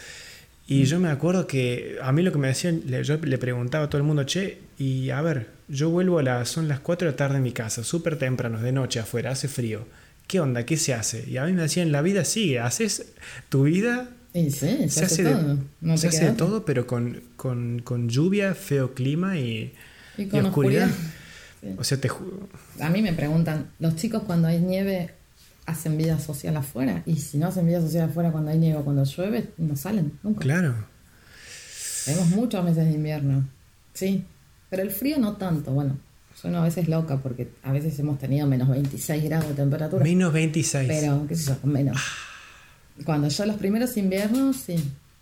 Y 0.67 0.83
yo 0.83 0.99
me 0.99 1.09
acuerdo 1.09 1.47
que 1.47 1.97
a 2.01 2.11
mí 2.11 2.21
lo 2.21 2.33
que 2.33 2.37
me 2.37 2.49
decían, 2.49 2.81
yo 2.81 3.17
le 3.17 3.37
preguntaba 3.37 3.85
a 3.85 3.89
todo 3.89 3.99
el 3.99 4.05
mundo, 4.05 4.25
che, 4.25 4.59
y 4.77 5.09
a 5.11 5.21
ver, 5.21 5.47
yo 5.69 5.89
vuelvo 5.89 6.19
a 6.19 6.23
las, 6.23 6.49
son 6.49 6.67
las 6.67 6.81
4 6.81 7.05
de 7.05 7.11
la 7.13 7.17
tarde 7.17 7.37
en 7.37 7.43
mi 7.43 7.53
casa, 7.53 7.85
súper 7.85 8.19
temprano, 8.19 8.59
de 8.59 8.73
noche 8.73 8.99
afuera, 8.99 9.31
hace 9.31 9.47
frío. 9.47 9.87
¿Qué 10.27 10.41
onda? 10.41 10.65
¿Qué 10.65 10.75
se 10.75 10.93
hace? 10.93 11.23
Y 11.29 11.37
a 11.37 11.45
mí 11.45 11.53
me 11.53 11.61
decían, 11.61 11.93
la 11.93 12.01
vida 12.01 12.25
sigue, 12.25 12.59
haces 12.59 13.13
tu 13.47 13.63
vida. 13.63 14.09
Sí, 14.33 14.51
se, 14.51 15.05
hace, 15.05 15.23
todo. 15.23 15.97
se 15.97 16.07
hace 16.09 16.25
de 16.25 16.31
todo, 16.33 16.65
pero 16.65 16.85
con, 16.85 17.23
con, 17.37 18.09
lluvia, 18.09 18.53
feo 18.53 18.93
clima 18.93 19.37
y, 19.37 19.73
con 20.29 20.47
oscuridad. 20.47 20.89
O 21.77 21.83
sea, 21.83 21.99
te 21.99 22.09
A 22.81 22.89
mí 22.89 23.01
me 23.01 23.13
preguntan, 23.13 23.71
¿los 23.79 23.95
chicos 23.95 24.23
cuando 24.23 24.47
hay 24.49 24.59
nieve 24.59 25.11
hacen 25.67 25.97
vida 25.97 26.17
social 26.17 26.57
afuera? 26.57 27.03
Y 27.05 27.17
si 27.17 27.37
no 27.37 27.47
hacen 27.47 27.67
vida 27.67 27.81
social 27.81 28.09
afuera 28.09 28.31
cuando 28.31 28.49
hay 28.49 28.57
nieve 28.57 28.79
o 28.79 28.83
cuando 28.83 29.03
llueve, 29.03 29.51
no 29.57 29.75
salen 29.75 30.17
nunca. 30.23 30.39
Claro. 30.41 30.73
Tenemos 32.05 32.29
muchos 32.29 32.63
meses 32.63 32.85
de 32.85 32.93
invierno. 32.93 33.47
Sí, 33.93 34.25
pero 34.69 34.81
el 34.81 34.89
frío 34.89 35.19
no 35.19 35.35
tanto, 35.37 35.71
bueno. 35.71 35.99
Soy 36.33 36.53
a 36.53 36.61
veces 36.61 36.87
loca 36.87 37.17
porque 37.17 37.51
a 37.63 37.71
veces 37.71 37.97
hemos 37.99 38.19
tenido 38.19 38.45
menos 38.45 38.69
26 38.69 39.23
grados 39.23 39.49
de 39.49 39.55
temperatura. 39.55 40.03
Menos 40.03 40.31
26. 40.31 40.87
Pero, 40.87 41.25
qué 41.27 41.35
sé 41.35 41.51
yo, 41.51 41.67
menos. 41.67 41.97
Cuando 43.03 43.27
yo 43.27 43.45
los 43.45 43.55
primeros 43.57 43.97
inviernos, 43.97 44.55
sí, 44.55 44.75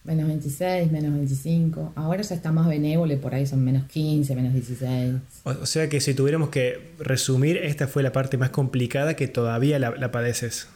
menos 0.06 0.28
26, 0.28 0.92
menos 0.92 1.14
25. 1.14 1.94
Ahora 1.96 2.22
ya 2.22 2.36
está 2.36 2.52
más 2.52 2.68
benévolo 2.68 3.14
y 3.14 3.18
por 3.18 3.34
ahí 3.34 3.46
son 3.46 3.64
menos 3.64 3.86
15, 3.88 4.36
menos 4.36 4.54
16. 4.54 5.16
O, 5.44 5.66
sea 5.66 5.90
que 5.90 6.00
si 6.00 6.14
tuviéramos 6.14 6.50
que 6.50 6.92
resumir, 7.00 7.58
esta 7.58 7.88
fue 7.88 8.04
la 8.04 8.12
parte 8.12 8.38
más 8.38 8.52
complicada 8.52 9.16
que 9.16 9.28
todavía 9.28 9.80
la, 9.80 10.12
padeces. 10.12 10.68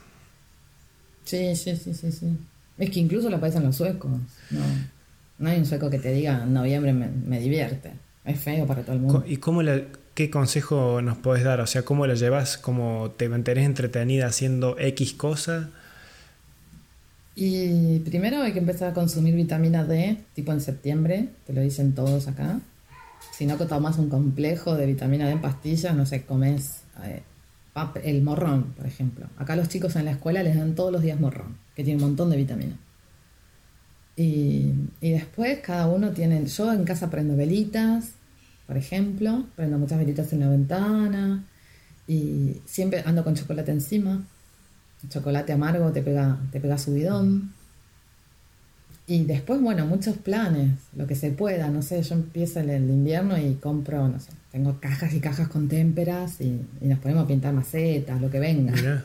Sí, 1.25 1.55
sí, 1.55 1.75
sí, 1.75 1.93
sí, 1.93 2.11
sí. 2.11 2.37
Es 2.77 2.89
que 2.89 2.99
incluso 2.99 3.29
la 3.29 3.39
padecen 3.39 3.63
los 3.63 3.75
suecos. 3.75 4.11
No, 4.49 4.59
no 5.37 5.49
hay 5.49 5.59
un 5.59 5.65
sueco 5.65 5.89
que 5.89 5.99
te 5.99 6.11
diga, 6.11 6.43
en 6.43 6.53
noviembre 6.53 6.93
me, 6.93 7.07
me 7.07 7.39
divierte. 7.39 7.91
Es 8.25 8.39
feo 8.39 8.65
para 8.65 8.81
todo 8.81 8.93
el 8.93 9.01
mundo. 9.01 9.23
¿Y 9.27 9.37
cómo 9.37 9.61
qué 10.15 10.29
consejo 10.29 11.01
nos 11.01 11.17
puedes 11.17 11.43
dar? 11.43 11.61
O 11.61 11.67
sea, 11.67 11.83
¿cómo 11.83 12.07
lo 12.07 12.15
llevas? 12.15 12.57
¿Cómo 12.57 13.13
te 13.15 13.29
mantenés 13.29 13.65
entretenida 13.65 14.27
haciendo 14.27 14.77
X 14.79 15.13
cosa? 15.13 15.69
Y 17.41 17.99
primero 17.99 18.41
hay 18.41 18.51
que 18.51 18.59
empezar 18.59 18.89
a 18.89 18.93
consumir 18.93 19.33
vitamina 19.33 19.85
D, 19.85 20.17
tipo 20.33 20.51
en 20.51 20.59
septiembre, 20.59 21.29
te 21.47 21.53
lo 21.53 21.61
dicen 21.61 21.95
todos 21.95 22.27
acá. 22.27 22.59
Si 23.31 23.45
no 23.45 23.55
tomas 23.55 23.97
un 23.97 24.09
complejo 24.09 24.75
de 24.75 24.85
vitamina 24.85 25.25
D 25.25 25.31
en 25.31 25.41
pastillas, 25.41 25.95
no 25.95 26.05
sé, 26.05 26.25
comes 26.25 26.81
eh, 27.05 27.23
el 28.03 28.23
morrón, 28.23 28.73
por 28.75 28.85
ejemplo. 28.85 29.27
Acá 29.37 29.55
los 29.55 29.69
chicos 29.69 29.95
en 29.95 30.03
la 30.03 30.11
escuela 30.11 30.43
les 30.43 30.57
dan 30.57 30.75
todos 30.75 30.91
los 30.91 31.01
días 31.01 31.17
morrón, 31.17 31.55
que 31.77 31.85
tiene 31.85 32.03
un 32.03 32.09
montón 32.09 32.29
de 32.29 32.35
vitamina. 32.35 32.77
Y, 34.17 34.73
y, 34.99 35.11
después 35.11 35.59
cada 35.59 35.87
uno 35.87 36.09
tiene, 36.09 36.45
yo 36.45 36.73
en 36.73 36.83
casa 36.83 37.09
prendo 37.09 37.37
velitas, 37.37 38.15
por 38.67 38.75
ejemplo, 38.75 39.45
prendo 39.55 39.77
muchas 39.77 39.97
velitas 39.97 40.33
en 40.33 40.41
la 40.41 40.49
ventana 40.49 41.45
y 42.05 42.57
siempre 42.65 43.01
ando 43.05 43.23
con 43.23 43.35
chocolate 43.35 43.71
encima. 43.71 44.25
El 45.03 45.09
chocolate 45.09 45.53
amargo 45.53 45.91
te 45.91 46.01
pega, 46.01 46.37
te 46.51 46.59
pega 46.59 46.77
subidón. 46.77 47.53
Y 49.07 49.23
después, 49.23 49.59
bueno, 49.59 49.87
muchos 49.87 50.17
planes, 50.17 50.71
lo 50.95 51.07
que 51.07 51.15
se 51.15 51.31
pueda, 51.31 51.67
no 51.69 51.81
sé, 51.81 52.03
yo 52.03 52.13
empiezo 52.13 52.59
el, 52.59 52.69
el 52.69 52.89
invierno 52.89 53.37
y 53.39 53.55
compro, 53.55 54.07
no 54.07 54.19
sé, 54.19 54.29
tengo 54.51 54.79
cajas 54.79 55.13
y 55.15 55.19
cajas 55.19 55.47
con 55.47 55.67
témperas 55.67 56.39
y, 56.41 56.61
nos 56.81 56.99
ponemos 56.99 57.23
a 57.23 57.27
pintar 57.27 57.53
macetas, 57.53 58.21
lo 58.21 58.29
que 58.29 58.39
venga. 58.39 59.03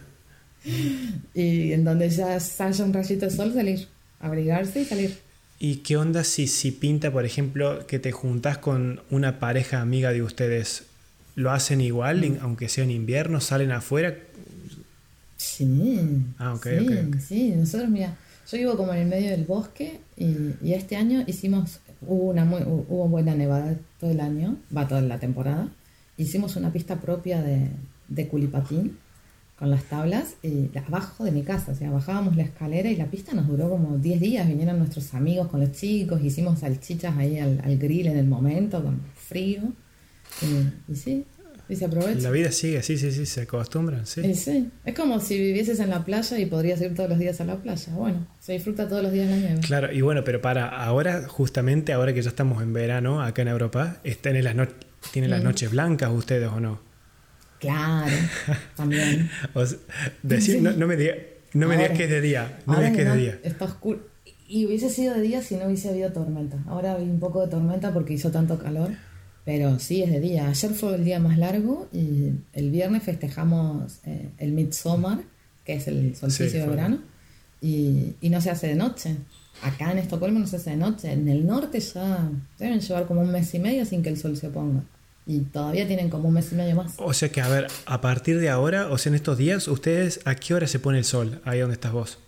y 1.35 1.73
en 1.73 1.85
donde 1.85 2.11
ya 2.11 2.37
haya 2.37 2.85
un 2.85 2.93
rayito 2.93 3.25
de 3.25 3.31
sol, 3.31 3.55
salir 3.55 3.89
abrigarse 4.25 4.81
y 4.81 4.85
salir. 4.85 5.19
¿Y 5.59 5.77
qué 5.77 5.97
onda 5.97 6.25
si, 6.25 6.47
si 6.47 6.73
pinta, 6.73 7.13
por 7.13 7.25
ejemplo, 7.25 7.87
que 7.87 7.99
te 7.99 8.13
juntas 8.13 8.59
con 8.59 9.01
una 9.11 9.39
pareja 9.39 9.81
amiga 9.81 10.13
de 10.13 10.23
ustedes? 10.23 10.85
¿Lo 11.37 11.53
hacen 11.53 11.81
igual, 11.81 12.29
mm. 12.29 12.39
aunque 12.41 12.69
sea 12.69 12.85
en 12.85 12.91
invierno? 12.91 13.41
¿Salen 13.41 13.73
afuera? 13.73 14.17
Sí. 15.45 16.25
Ah, 16.39 16.55
ok, 16.55 16.67
sí, 16.67 17.11
Sí, 17.21 17.49
nosotros, 17.57 17.91
mira, 17.91 18.17
Yo 18.51 18.59
vivo 18.59 18.77
como 18.77 18.93
en 18.93 19.01
el 19.01 19.09
medio 19.09 19.31
del 19.31 19.45
bosque 19.45 20.01
y, 20.17 20.55
y 20.63 20.75
este 20.75 20.97
año 20.97 21.25
hicimos, 21.27 21.81
hubo 22.03 22.25
una 22.31 22.45
muy, 22.45 22.63
hubo 22.63 23.09
buena 23.09 23.35
nevada 23.35 23.77
todo 23.99 24.11
el 24.11 24.21
año, 24.21 24.57
va 24.77 24.87
toda 24.89 25.01
la 25.01 25.19
temporada. 25.19 25.69
Hicimos 26.17 26.57
una 26.57 26.73
pista 26.73 27.01
propia 27.01 27.43
de, 27.43 27.69
de 28.09 28.29
culipatín 28.29 28.99
con 29.59 29.71
las 29.71 29.85
tablas 29.85 30.35
y 30.43 30.71
abajo 30.77 31.25
de 31.25 31.31
mi 31.31 31.43
casa, 31.43 31.73
o 31.73 31.75
sea, 31.75 31.91
bajábamos 31.91 32.37
la 32.37 32.43
escalera 32.43 32.91
y 32.91 32.97
la 32.97 33.07
pista 33.07 33.35
nos 33.35 33.47
duró 33.47 33.71
como 33.71 33.99
10 33.99 34.21
días, 34.21 34.49
vinieron 34.49 34.79
nuestros 34.79 35.15
amigos 35.15 35.49
con 35.49 35.61
los 35.61 35.73
chicos, 35.73 36.23
hicimos 36.23 36.59
salchichas 36.61 37.17
ahí 37.17 37.39
al, 37.39 37.61
al 37.65 37.79
grill 37.79 38.09
en 38.09 38.19
el 38.19 38.27
momento, 38.27 38.83
con 38.83 39.01
frío, 39.15 39.63
y, 40.43 40.93
y 40.93 40.97
sí, 40.97 41.25
y 41.69 41.77
se 41.77 41.85
aprovecha. 41.87 42.21
La 42.21 42.31
vida 42.31 42.53
sigue, 42.53 42.83
sí, 42.83 42.99
sí, 42.99 43.11
sí, 43.13 43.25
se 43.27 43.43
acostumbran, 43.43 44.07
sí. 44.07 44.21
Y 44.21 44.35
sí, 44.35 44.71
es 44.85 44.95
como 44.95 45.21
si 45.21 45.39
vivieses 45.39 45.81
en 45.81 45.91
la 45.91 46.05
playa 46.05 46.39
y 46.39 46.47
podrías 46.47 46.81
ir 46.81 46.95
todos 46.95 47.09
los 47.09 47.19
días 47.19 47.41
a 47.41 47.45
la 47.45 47.57
playa, 47.57 47.93
bueno, 47.95 48.27
se 48.39 48.53
disfruta 48.53 48.89
todos 48.89 49.03
los 49.03 49.13
días 49.13 49.29
la 49.31 49.37
nieve. 49.37 49.61
Claro, 49.61 49.93
y 49.93 50.01
bueno, 50.03 50.23
pero 50.25 50.41
para 50.43 50.67
ahora, 50.69 51.27
justamente 51.29 51.93
ahora 51.93 52.13
que 52.13 52.23
ya 52.23 52.29
estamos 52.31 52.63
en 52.63 52.73
verano 52.73 53.23
acá 53.23 53.43
en 53.43 53.49
Europa, 53.49 53.97
están 54.05 54.37
en 54.37 54.45
las 54.45 54.55
no 54.55 54.67
¿tienen 55.13 55.31
las 55.31 55.41
Mm. 55.41 55.45
noches 55.45 55.71
blancas 55.71 56.11
ustedes 56.13 56.49
o 56.49 56.61
no? 56.61 56.81
Claro, 57.61 58.07
también. 58.77 59.31
O 59.55 59.65
sea, 59.65 59.79
decir, 60.23 60.57
Sí. 60.57 60.61
no, 60.61 60.73
no 60.73 60.87
me 60.87 60.97
digas 60.97 61.17
no 61.55 61.69
me 61.69 61.77
que 61.77 62.05
es 62.05 62.11
de 62.11 62.21
día, 62.21 62.59
no 62.67 62.73
me 62.73 62.79
digas 62.81 62.97
que 62.97 63.03
es 63.03 63.13
de 63.13 63.17
día. 63.17 63.39
Está 63.45 63.65
oscuro. 63.67 64.09
Y 64.49 64.67
hubiese 64.67 64.91
sido 64.91 65.15
de 65.15 65.21
día 65.23 65.41
si 65.41 65.55
no 65.57 65.67
hubiese 65.67 65.89
habido 65.89 66.13
tormenta. 66.13 66.59
Ahora 66.67 66.97
hay 66.97 67.05
un 67.05 67.21
poco 67.21 67.41
de 67.43 67.49
tormenta 67.49 67.93
porque 67.95 68.13
hizo 68.13 68.31
tanto 68.31 68.59
calor. 68.59 68.91
Pero 69.45 69.79
sí, 69.79 70.03
es 70.03 70.11
de 70.11 70.21
día. 70.21 70.49
Ayer 70.49 70.73
fue 70.73 70.95
el 70.95 71.05
día 71.05 71.19
más 71.19 71.37
largo 71.39 71.89
y 71.93 72.31
el 72.53 72.71
viernes 72.71 73.03
festejamos 73.03 73.99
eh, 74.05 74.31
el 74.39 74.53
Midsommar, 74.53 75.21
que 75.65 75.75
es 75.75 75.87
el 75.87 76.17
solsticio 76.17 76.53
Sí, 76.53 76.59
de 76.59 76.67
verano, 76.67 76.99
y, 77.61 78.15
y 78.21 78.31
no 78.31 78.41
se 78.41 78.51
hace 78.51 78.69
de 78.69 78.75
noche. 78.75 79.17
Acá 79.63 79.93
en 79.93 79.99
Estocolmo 79.99 80.39
no 80.39 80.47
se 80.47 80.57
hace 80.57 80.71
de 80.71 80.77
noche. 80.77 81.13
En 81.13 81.29
el 81.29 81.47
norte 81.47 81.79
ya 81.81 82.31
deben 82.59 82.81
llevar 82.81 83.07
como 83.07 83.21
un 83.21 83.31
mes 83.31 83.55
y 83.55 83.59
medio 83.59 83.85
sin 83.85 84.03
que 84.03 84.09
el 84.09 84.19
sol 84.19 84.37
se 84.37 84.49
ponga. 84.49 84.83
Y 85.27 85.41
todavía 85.41 85.87
tienen 85.87 86.11
como 86.11 86.29
un 86.29 86.35
mes 86.35 86.53
y 86.53 86.55
medio 86.55 86.77
más. 86.77 86.95
O 86.99 87.13
sea 87.15 87.31
que, 87.31 87.41
a 87.41 87.49
ver, 87.49 87.69
a 87.87 88.01
partir 88.01 88.39
de 88.41 88.51
ahora, 88.51 88.89
o 88.91 88.99
sea, 88.99 89.11
en 89.11 89.15
estos 89.17 89.39
días, 89.39 89.69
¿ustedes 89.69 90.21
a 90.25 90.35
qué 90.35 90.55
hora 90.55 90.67
se 90.67 90.79
pone 90.79 90.99
el 90.99 91.05
sol? 91.05 91.41
Ahí 91.45 91.61
donde 91.61 91.75
estás 91.75 91.93
vos. 91.93 92.19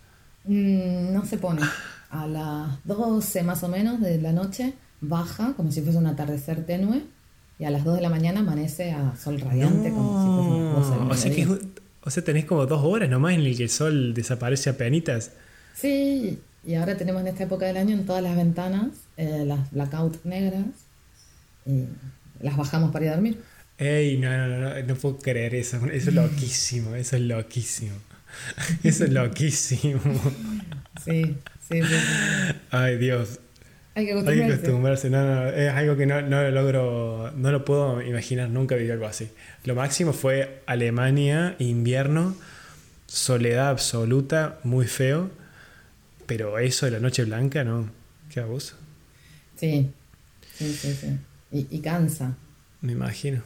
Mm, 0.45 1.13
no 1.13 1.25
se 1.25 1.37
pone. 1.37 1.61
A 2.09 2.25
las 2.25 2.83
12 2.85 3.43
más 3.43 3.61
o 3.63 3.67
menos 3.67 3.99
de 4.01 4.19
la 4.19 4.31
noche 4.31 4.73
baja 5.01 5.53
como 5.55 5.71
si 5.71 5.81
fuese 5.81 5.97
un 5.97 6.07
atardecer 6.07 6.65
tenue 6.65 7.03
y 7.59 7.65
a 7.65 7.71
las 7.71 7.83
2 7.83 7.95
de 7.95 8.01
la 8.01 8.09
mañana 8.09 8.41
amanece 8.41 8.91
a 8.91 9.15
sol 9.15 9.39
radiante 9.39 9.89
como 9.89 10.21
si 10.21 10.79
fuese 10.79 10.99
las 10.99 10.99
12 10.99 10.99
del 10.99 11.11
o, 11.11 11.15
sea 11.15 11.31
que, 11.31 11.69
o 12.03 12.09
sea, 12.09 12.23
tenés 12.23 12.45
como 12.45 12.65
dos 12.65 12.83
horas 12.83 13.09
nomás 13.09 13.33
en 13.33 13.41
el 13.41 13.57
que 13.57 13.63
el 13.63 13.69
sol 13.69 14.13
desaparece 14.13 14.69
a 14.69 14.77
penitas. 14.77 15.31
Sí, 15.75 16.39
y 16.65 16.75
ahora 16.75 16.97
tenemos 16.97 17.21
en 17.21 17.27
esta 17.27 17.43
época 17.43 17.65
del 17.65 17.77
año 17.77 17.95
en 17.95 18.05
todas 18.05 18.23
las 18.23 18.35
ventanas 18.35 18.89
eh, 19.17 19.43
las 19.45 19.71
blackout 19.71 20.23
negras 20.25 20.65
y 21.65 21.85
las 22.41 22.55
bajamos 22.57 22.91
para 22.91 23.05
ir 23.05 23.11
a 23.11 23.15
dormir. 23.15 23.41
Ey, 23.77 24.17
no, 24.17 24.29
no, 24.29 24.47
no, 24.47 24.59
no, 24.59 24.83
no 24.83 24.95
puedo 24.95 25.17
creer 25.17 25.55
eso. 25.55 25.77
Eso 25.87 26.09
es 26.09 26.13
loquísimo, 26.15 26.95
eso 26.95 27.15
es 27.15 27.21
loquísimo. 27.23 27.95
Eso 28.83 29.05
es 29.05 29.11
loquísimo. 29.11 30.01
Sí, 31.03 31.37
sí. 31.67 31.81
sí. 31.81 31.95
Ay, 32.69 32.97
Dios. 32.97 33.39
Hay 33.97 34.05
que 34.05 34.11
Hay 34.13 34.15
que 34.17 34.21
acostumbrarse. 34.21 34.53
acostumbrarse. 34.53 35.09
No, 35.09 35.23
no, 35.25 35.49
es 35.49 35.73
algo 35.73 35.97
que 35.97 36.05
no, 36.05 36.21
no 36.21 36.43
lo 36.43 36.51
logro, 36.51 37.31
no 37.35 37.51
lo 37.51 37.65
puedo 37.65 37.99
imaginar 38.03 38.47
nunca 38.49 38.75
vivir 38.75 38.91
algo 38.91 39.07
así. 39.07 39.29
Lo 39.63 39.73
máximo 39.73 40.13
fue 40.13 40.61
Alemania, 40.67 41.55
invierno, 41.57 42.35
soledad 43.07 43.69
absoluta, 43.69 44.59
muy 44.63 44.85
feo. 44.85 45.31
Pero 46.27 46.59
eso 46.59 46.85
de 46.85 46.91
la 46.91 46.99
noche 46.99 47.23
blanca, 47.23 47.63
no. 47.63 47.89
Qué 48.31 48.39
abuso. 48.39 48.75
Sí, 49.55 49.89
sí, 50.53 50.73
sí, 50.73 50.93
sí. 50.93 51.17
Y, 51.51 51.67
y 51.71 51.79
cansa. 51.79 52.35
Me 52.81 52.91
imagino. 52.91 53.41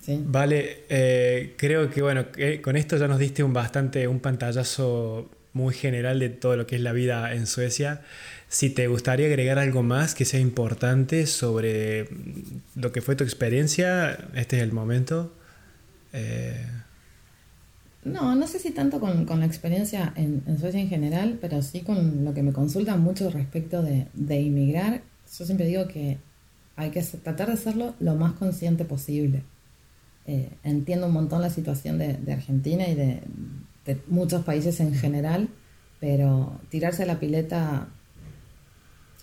Sí. 0.00 0.22
Vale, 0.26 0.84
eh, 0.88 1.54
creo 1.58 1.90
que 1.90 2.00
bueno, 2.00 2.30
que 2.30 2.62
con 2.62 2.76
esto 2.76 2.96
ya 2.96 3.06
nos 3.08 3.18
diste 3.18 3.42
un 3.42 3.52
bastante, 3.52 4.06
un 4.08 4.20
pantallazo 4.20 5.30
muy 5.54 5.74
general 5.74 6.18
de 6.20 6.30
todo 6.30 6.56
lo 6.56 6.66
que 6.66 6.76
es 6.76 6.82
la 6.82 6.92
vida 6.92 7.32
en 7.34 7.46
Suecia. 7.46 8.02
Si 8.48 8.70
te 8.70 8.88
gustaría 8.88 9.26
agregar 9.26 9.58
algo 9.58 9.82
más 9.82 10.14
que 10.14 10.24
sea 10.26 10.40
importante 10.40 11.26
sobre 11.26 12.08
lo 12.74 12.92
que 12.92 13.00
fue 13.02 13.16
tu 13.16 13.24
experiencia, 13.24 14.28
este 14.34 14.56
es 14.58 14.62
el 14.62 14.72
momento. 14.72 15.34
Eh, 16.12 16.66
No, 18.04 18.34
no 18.36 18.46
sé 18.46 18.58
si 18.58 18.70
tanto 18.72 19.00
con, 19.00 19.24
con 19.24 19.40
la 19.40 19.46
experiencia 19.46 20.12
en, 20.16 20.42
Suecia 20.58 20.80
en 20.80 20.88
general, 20.88 21.38
pero 21.40 21.62
sí 21.62 21.82
con 21.82 22.24
lo 22.24 22.34
que 22.34 22.42
me 22.42 22.52
consultan 22.52 23.00
mucho 23.00 23.30
respecto 23.30 23.82
de, 23.82 24.08
de 24.12 24.40
inmigrar. 24.42 25.02
Yo 25.38 25.46
siempre 25.46 25.66
digo 25.66 25.88
que 25.88 26.22
hay 26.76 26.90
que 26.90 27.02
tratar 27.02 27.48
de 27.48 27.54
hacerlo 27.54 27.96
lo 28.00 28.14
más 28.16 28.34
consciente 28.34 28.84
posible. 28.84 29.44
Eh, 30.26 30.58
entiendo 30.62 31.06
un 31.06 31.12
montón 31.14 31.42
la 31.42 31.50
situación 31.50 31.98
de 31.98 32.32
Argentina 32.32 32.88
y 32.88 32.94
de, 32.94 33.22
de 33.86 34.00
muchos 34.08 34.44
países 34.44 34.80
en 34.80 34.94
general, 34.94 35.48
pero 36.00 36.60
tirarse 36.70 37.02
a 37.02 37.06
la 37.06 37.18
pileta 37.18 37.88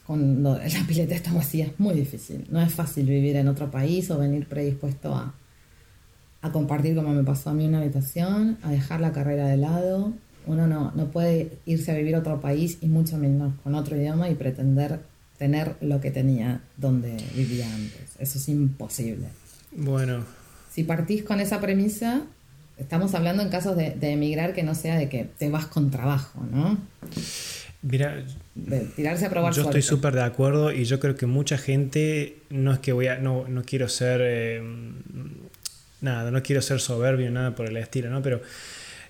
cuando 0.05 0.57
la 0.57 0.87
pileta 0.87 1.15
está 1.15 1.33
vacía 1.33 1.67
es 1.67 1.79
muy 1.79 1.93
difícil. 1.93 2.45
No 2.49 2.61
es 2.61 2.73
fácil 2.73 3.05
vivir 3.05 3.35
en 3.35 3.47
otro 3.47 3.69
país 3.71 4.09
o 4.11 4.17
venir 4.17 4.47
predispuesto 4.47 5.13
a, 5.15 5.33
a 6.41 6.51
compartir 6.51 6.95
como 6.95 7.13
me 7.13 7.23
pasó 7.23 7.51
a 7.51 7.53
mí 7.53 7.65
una 7.65 7.79
habitación, 7.79 8.57
a 8.63 8.71
dejar 8.71 8.99
la 8.99 9.11
carrera 9.11 9.47
de 9.47 9.57
lado. 9.57 10.13
Uno 10.47 10.67
no, 10.67 10.91
no 10.95 11.11
puede 11.11 11.59
irse 11.65 11.91
a 11.91 11.95
vivir 11.95 12.15
a 12.15 12.19
otro 12.19 12.41
país 12.41 12.77
y 12.81 12.87
mucho 12.87 13.17
menos 13.17 13.53
con 13.63 13.75
otro 13.75 13.95
idioma 13.95 14.29
y 14.29 14.35
pretender 14.35 14.99
tener 15.37 15.75
lo 15.81 16.01
que 16.01 16.11
tenía 16.11 16.61
donde 16.77 17.17
vivía 17.35 17.65
antes. 17.73 18.15
Eso 18.19 18.37
es 18.37 18.49
imposible. 18.49 19.27
bueno, 19.71 20.23
Si 20.71 20.83
partís 20.83 21.23
con 21.23 21.39
esa 21.39 21.59
premisa, 21.59 22.23
estamos 22.81 23.15
hablando 23.15 23.41
en 23.43 23.49
casos 23.49 23.77
de, 23.77 23.91
de 23.91 24.11
emigrar 24.11 24.53
que 24.53 24.63
no 24.63 24.75
sea 24.75 24.97
de 24.97 25.07
que 25.07 25.25
te 25.37 25.49
vas 25.49 25.65
con 25.67 25.91
trabajo, 25.91 26.45
¿no? 26.51 26.77
mira, 27.81 28.23
De 28.55 28.81
tirarse 28.81 29.25
a 29.25 29.29
probar 29.29 29.53
yo 29.53 29.63
estoy 29.63 29.81
súper 29.81 30.13
de 30.13 30.23
acuerdo 30.23 30.71
y 30.71 30.85
yo 30.85 30.99
creo 30.99 31.15
que 31.15 31.25
mucha 31.25 31.57
gente, 31.57 32.37
no 32.49 32.73
es 32.73 32.79
que 32.79 32.93
voy 32.93 33.07
a, 33.07 33.17
no, 33.17 33.47
no 33.47 33.63
quiero 33.63 33.89
ser, 33.89 34.21
eh, 34.23 34.61
nada, 36.01 36.31
no 36.31 36.43
quiero 36.43 36.61
ser 36.61 36.79
soberbio, 36.79 37.31
nada 37.31 37.55
por 37.55 37.67
el 37.67 37.77
estilo, 37.77 38.09
¿no? 38.09 38.21
Pero 38.21 38.41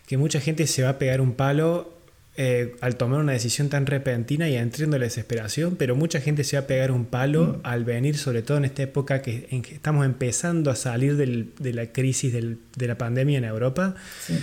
que 0.08 0.18
mucha 0.18 0.40
gente 0.40 0.68
se 0.68 0.84
va 0.84 0.90
a 0.90 0.98
pegar 0.98 1.22
un 1.22 1.34
palo 1.34 2.01
eh, 2.38 2.76
al 2.82 2.96
tomar 2.96 3.20
una 3.20 3.34
decisión 3.34 3.68
tan 3.70 3.86
repentina 3.86 4.48
y 4.50 4.56
entrando 4.56 4.96
en 4.96 5.02
la 5.02 5.06
desesperación, 5.08 5.76
pero 5.76 5.96
mucha 5.96 6.22
gente 6.22 6.44
se 6.46 6.56
va 6.58 6.64
a 6.64 6.68
pegar 6.68 6.92
un 6.92 7.06
palo 7.06 7.60
al 7.64 7.84
venir, 7.84 8.18
sobre 8.18 8.42
todo 8.42 8.58
en 8.58 8.66
esta 8.66 8.84
época 8.84 9.22
que, 9.22 9.48
en 9.52 9.62
que 9.62 9.74
estamos 9.76 10.06
empezando 10.06 10.72
a 10.72 10.76
salir 10.76 11.18
del- 11.18 11.50
de 11.60 11.74
la 11.74 11.88
crisis 11.88 12.32
del- 12.32 12.58
de 12.78 12.88
la 12.88 12.98
pandemia 12.98 13.38
en 13.38 13.44
Europa. 13.44 13.96
Sí. 14.26 14.40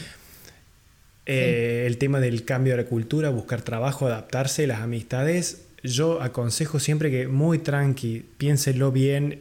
Eh, 1.27 1.85
El 1.87 1.98
tema 1.98 2.20
del 2.20 2.44
cambio 2.44 2.74
de 2.77 2.83
la 2.83 2.88
cultura, 2.88 3.31
buscar 3.31 3.62
trabajo, 3.62 4.07
adaptarse, 4.07 4.66
las 4.66 4.81
amistades. 4.81 5.62
Yo 5.83 6.22
aconsejo 6.22 6.81
siempre 6.81 7.11
que 7.11 7.29
muy 7.29 7.59
tranqui, 7.59 8.24
piénsenlo 8.38 8.92
bien, 8.92 9.40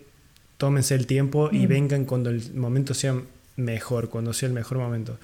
tómense 0.58 0.96
el 0.96 1.06
tiempo 1.08 1.50
y 1.52 1.66
Mm. 1.66 1.68
vengan 1.70 2.06
cuando 2.06 2.30
el 2.30 2.54
momento 2.56 2.94
sea 2.94 3.16
mejor, 3.56 4.10
cuando 4.10 4.34
sea 4.34 4.48
el 4.48 4.54
mejor 4.54 4.78
momento. 4.78 5.18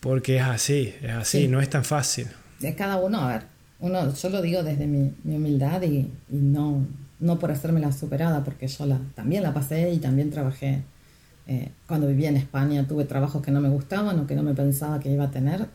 Porque 0.00 0.36
es 0.36 0.42
así, 0.42 0.94
es 1.02 1.10
así, 1.10 1.42
Sí. 1.42 1.48
no 1.48 1.60
es 1.60 1.68
tan 1.70 1.84
fácil. 1.84 2.26
de 2.60 2.74
cada 2.74 2.96
uno, 2.98 3.20
a 3.20 3.28
ver, 3.32 3.42
uno, 3.80 4.12
yo 4.14 4.28
lo 4.30 4.42
digo 4.42 4.62
desde 4.64 4.86
mi, 4.86 5.12
mi 5.24 5.36
humildad 5.36 5.80
y, 5.82 6.10
y 6.30 6.36
no, 6.36 6.84
no 7.20 7.38
por 7.38 7.50
hacerme 7.52 7.80
la 7.80 7.92
superada, 7.92 8.42
porque 8.44 8.66
yo 8.66 8.86
la, 8.86 8.98
también 9.14 9.42
la 9.44 9.54
pasé 9.54 9.92
y 9.92 9.98
también 9.98 10.30
trabajé. 10.30 10.82
eh, 11.46 11.70
cuando 11.86 12.06
vivía 12.08 12.28
en 12.28 12.36
España 12.36 12.86
tuve 12.86 13.04
trabajos 13.04 13.42
que 13.42 13.50
no 13.50 13.60
me 13.60 13.68
gustaban 13.70 14.18
o 14.18 14.26
que 14.26 14.34
no 14.34 14.42
me 14.42 14.54
pensaba 14.54 15.00
que 15.00 15.10
iba 15.10 15.24
a 15.24 15.30
tener. 15.30 15.66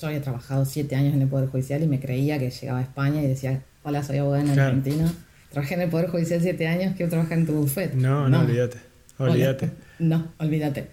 Yo 0.00 0.06
había 0.08 0.20
trabajado 0.22 0.64
siete 0.64 0.96
años 0.96 1.12
en 1.14 1.22
el 1.22 1.28
Poder 1.28 1.48
Judicial 1.50 1.82
y 1.82 1.86
me 1.86 2.00
creía 2.00 2.38
que 2.38 2.50
llegaba 2.50 2.78
a 2.78 2.82
España 2.82 3.22
y 3.22 3.26
decía, 3.28 3.62
hola, 3.84 4.02
soy 4.02 4.16
abogada 4.18 4.42
en 4.44 4.52
Claro. 4.54 4.68
Argentina. 4.76 5.12
Trabajé 5.52 5.74
en 5.74 5.80
el 5.82 5.90
Poder 5.90 6.08
Judicial 6.08 6.40
siete 6.40 6.66
años, 6.66 6.94
quiero 6.96 7.10
trabajar 7.10 7.38
en 7.38 7.46
tu 7.46 7.52
bufete. 7.52 7.96
No, 7.96 8.28
no, 8.28 8.40
olvídate, 8.40 8.78
olvídate. 9.18 9.70
No, 10.00 10.28
olvídate. 10.38 10.86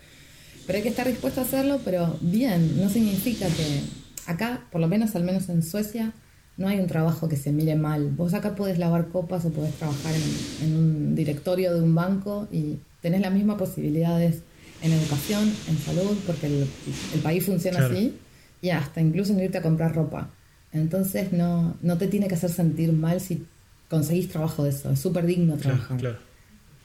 Pero 0.68 0.78
hay 0.78 0.84
que 0.84 0.90
estar 0.90 1.08
dispuesto 1.08 1.40
a 1.42 1.44
hacerlo, 1.44 1.80
pero 1.84 2.18
bien, 2.22 2.80
no 2.80 2.90
significa 2.90 3.48
que 3.48 3.82
acá, 4.26 4.66
por 4.72 4.82
lo 4.82 4.88
menos 4.88 5.16
al 5.16 5.24
menos 5.24 5.48
en 5.50 5.64
Suecia, 5.64 6.12
no 6.58 6.68
hay 6.68 6.80
un 6.80 6.88
trabajo 6.88 7.30
que 7.30 7.38
se 7.38 7.52
mire 7.52 7.76
mal. 7.76 8.10
Vos 8.10 8.34
acá 8.34 8.54
podés 8.56 8.78
lavar 8.78 9.08
copas 9.08 9.46
o 9.46 9.50
podés 9.52 9.74
trabajar 9.76 10.14
en, 10.14 10.68
en 10.68 10.76
un 10.78 11.16
directorio 11.16 11.74
de 11.74 11.82
un 11.82 11.96
banco 11.96 12.48
y 12.52 12.78
tenés 13.02 13.22
las 13.22 13.32
mismas 13.34 13.58
posibilidades 13.58 14.42
en 14.82 14.92
educación, 14.92 15.52
en 15.70 15.78
salud, 15.80 16.18
porque 16.26 16.48
el, 16.48 16.68
el 17.14 17.20
país 17.22 17.46
funciona 17.46 17.78
Claro. 17.80 17.94
así, 17.96 18.14
y 18.62 18.70
hasta 18.70 19.02
incluso 19.02 19.34
en 19.34 19.40
irte 19.40 19.58
a 19.60 19.62
comprar 19.62 19.96
ropa. 19.96 20.30
Entonces 20.74 21.32
no, 21.32 21.78
no 21.82 21.98
te 21.98 22.08
tiene 22.08 22.28
que 22.28 22.36
hacer 22.36 22.52
sentir 22.52 22.92
mal 22.92 23.22
si 23.22 23.46
conseguís 23.90 24.28
trabajo 24.30 24.64
de 24.66 24.72
eso. 24.72 24.92
Es 24.92 25.00
súper 25.00 25.26
digno 25.26 25.56
Claro, 25.56 25.78
trabajar 25.78 25.98
claro. 25.98 26.18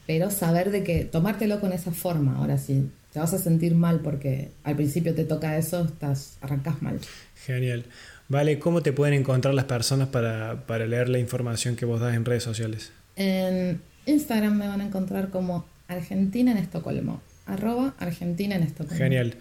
Pero 0.07 0.29
saber 0.31 0.71
de 0.71 0.83
que 0.83 1.05
tomártelo 1.05 1.59
con 1.59 1.71
esa 1.73 1.91
forma, 1.91 2.37
ahora 2.37 2.57
sí, 2.57 2.89
te 3.11 3.19
vas 3.19 3.33
a 3.33 3.37
sentir 3.37 3.75
mal 3.75 3.99
porque 3.99 4.49
al 4.63 4.75
principio 4.75 5.13
te 5.13 5.23
toca 5.23 5.57
eso, 5.57 5.85
estás 5.85 6.37
arrancas 6.41 6.81
mal. 6.81 6.99
Genial. 7.45 7.85
Vale, 8.29 8.57
¿cómo 8.57 8.81
te 8.81 8.93
pueden 8.93 9.13
encontrar 9.13 9.53
las 9.53 9.65
personas 9.65 10.07
para, 10.07 10.65
para 10.65 10.87
leer 10.87 11.09
la 11.09 11.19
información 11.19 11.75
que 11.75 11.85
vos 11.85 11.99
das 11.99 12.15
en 12.15 12.25
redes 12.25 12.43
sociales? 12.43 12.91
En 13.15 13.81
Instagram 14.05 14.57
me 14.57 14.67
van 14.67 14.81
a 14.81 14.85
encontrar 14.85 15.29
como 15.29 15.65
Argentina 15.87 16.51
en 16.51 16.57
Estocolmo. 16.57 17.21
Arroba 17.45 17.93
Argentina 17.99 18.55
en 18.55 18.63
Estocolmo. 18.63 18.97
Genial. 18.97 19.35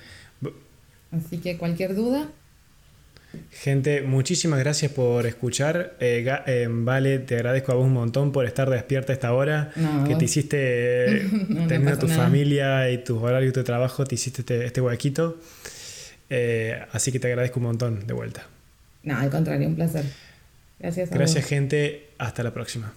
Así 1.12 1.38
que 1.38 1.56
cualquier 1.56 1.94
duda. 1.94 2.28
Gente, 3.50 4.02
muchísimas 4.02 4.58
gracias 4.58 4.92
por 4.92 5.26
escuchar. 5.26 5.94
Eh, 6.00 6.24
eh, 6.46 6.68
vale, 6.70 7.18
te 7.18 7.36
agradezco 7.36 7.72
a 7.72 7.74
vos 7.76 7.86
un 7.86 7.92
montón 7.92 8.32
por 8.32 8.46
estar 8.46 8.68
despierta 8.68 9.12
a 9.12 9.14
esta 9.14 9.32
hora. 9.32 9.72
que 10.06 10.14
te 10.16 10.24
hiciste, 10.24 11.28
no, 11.48 11.66
teniendo 11.66 11.98
tu 11.98 12.08
familia 12.08 12.90
y 12.90 12.98
tus 12.98 13.22
horarios 13.22 13.54
de 13.54 13.64
trabajo, 13.64 14.04
te 14.04 14.14
hiciste 14.14 14.42
este, 14.42 14.64
este 14.64 14.80
huequito. 14.80 15.38
Eh, 16.30 16.84
así 16.92 17.12
que 17.12 17.18
te 17.18 17.28
agradezco 17.28 17.60
un 17.60 17.66
montón 17.66 18.06
de 18.06 18.14
vuelta. 18.14 18.46
No, 19.02 19.18
al 19.18 19.30
contrario, 19.30 19.68
un 19.68 19.74
placer. 19.74 20.04
Gracias. 20.78 21.10
gracias, 21.10 21.44
gente. 21.46 22.08
Hasta 22.18 22.42
la 22.42 22.52
próxima. 22.52 22.92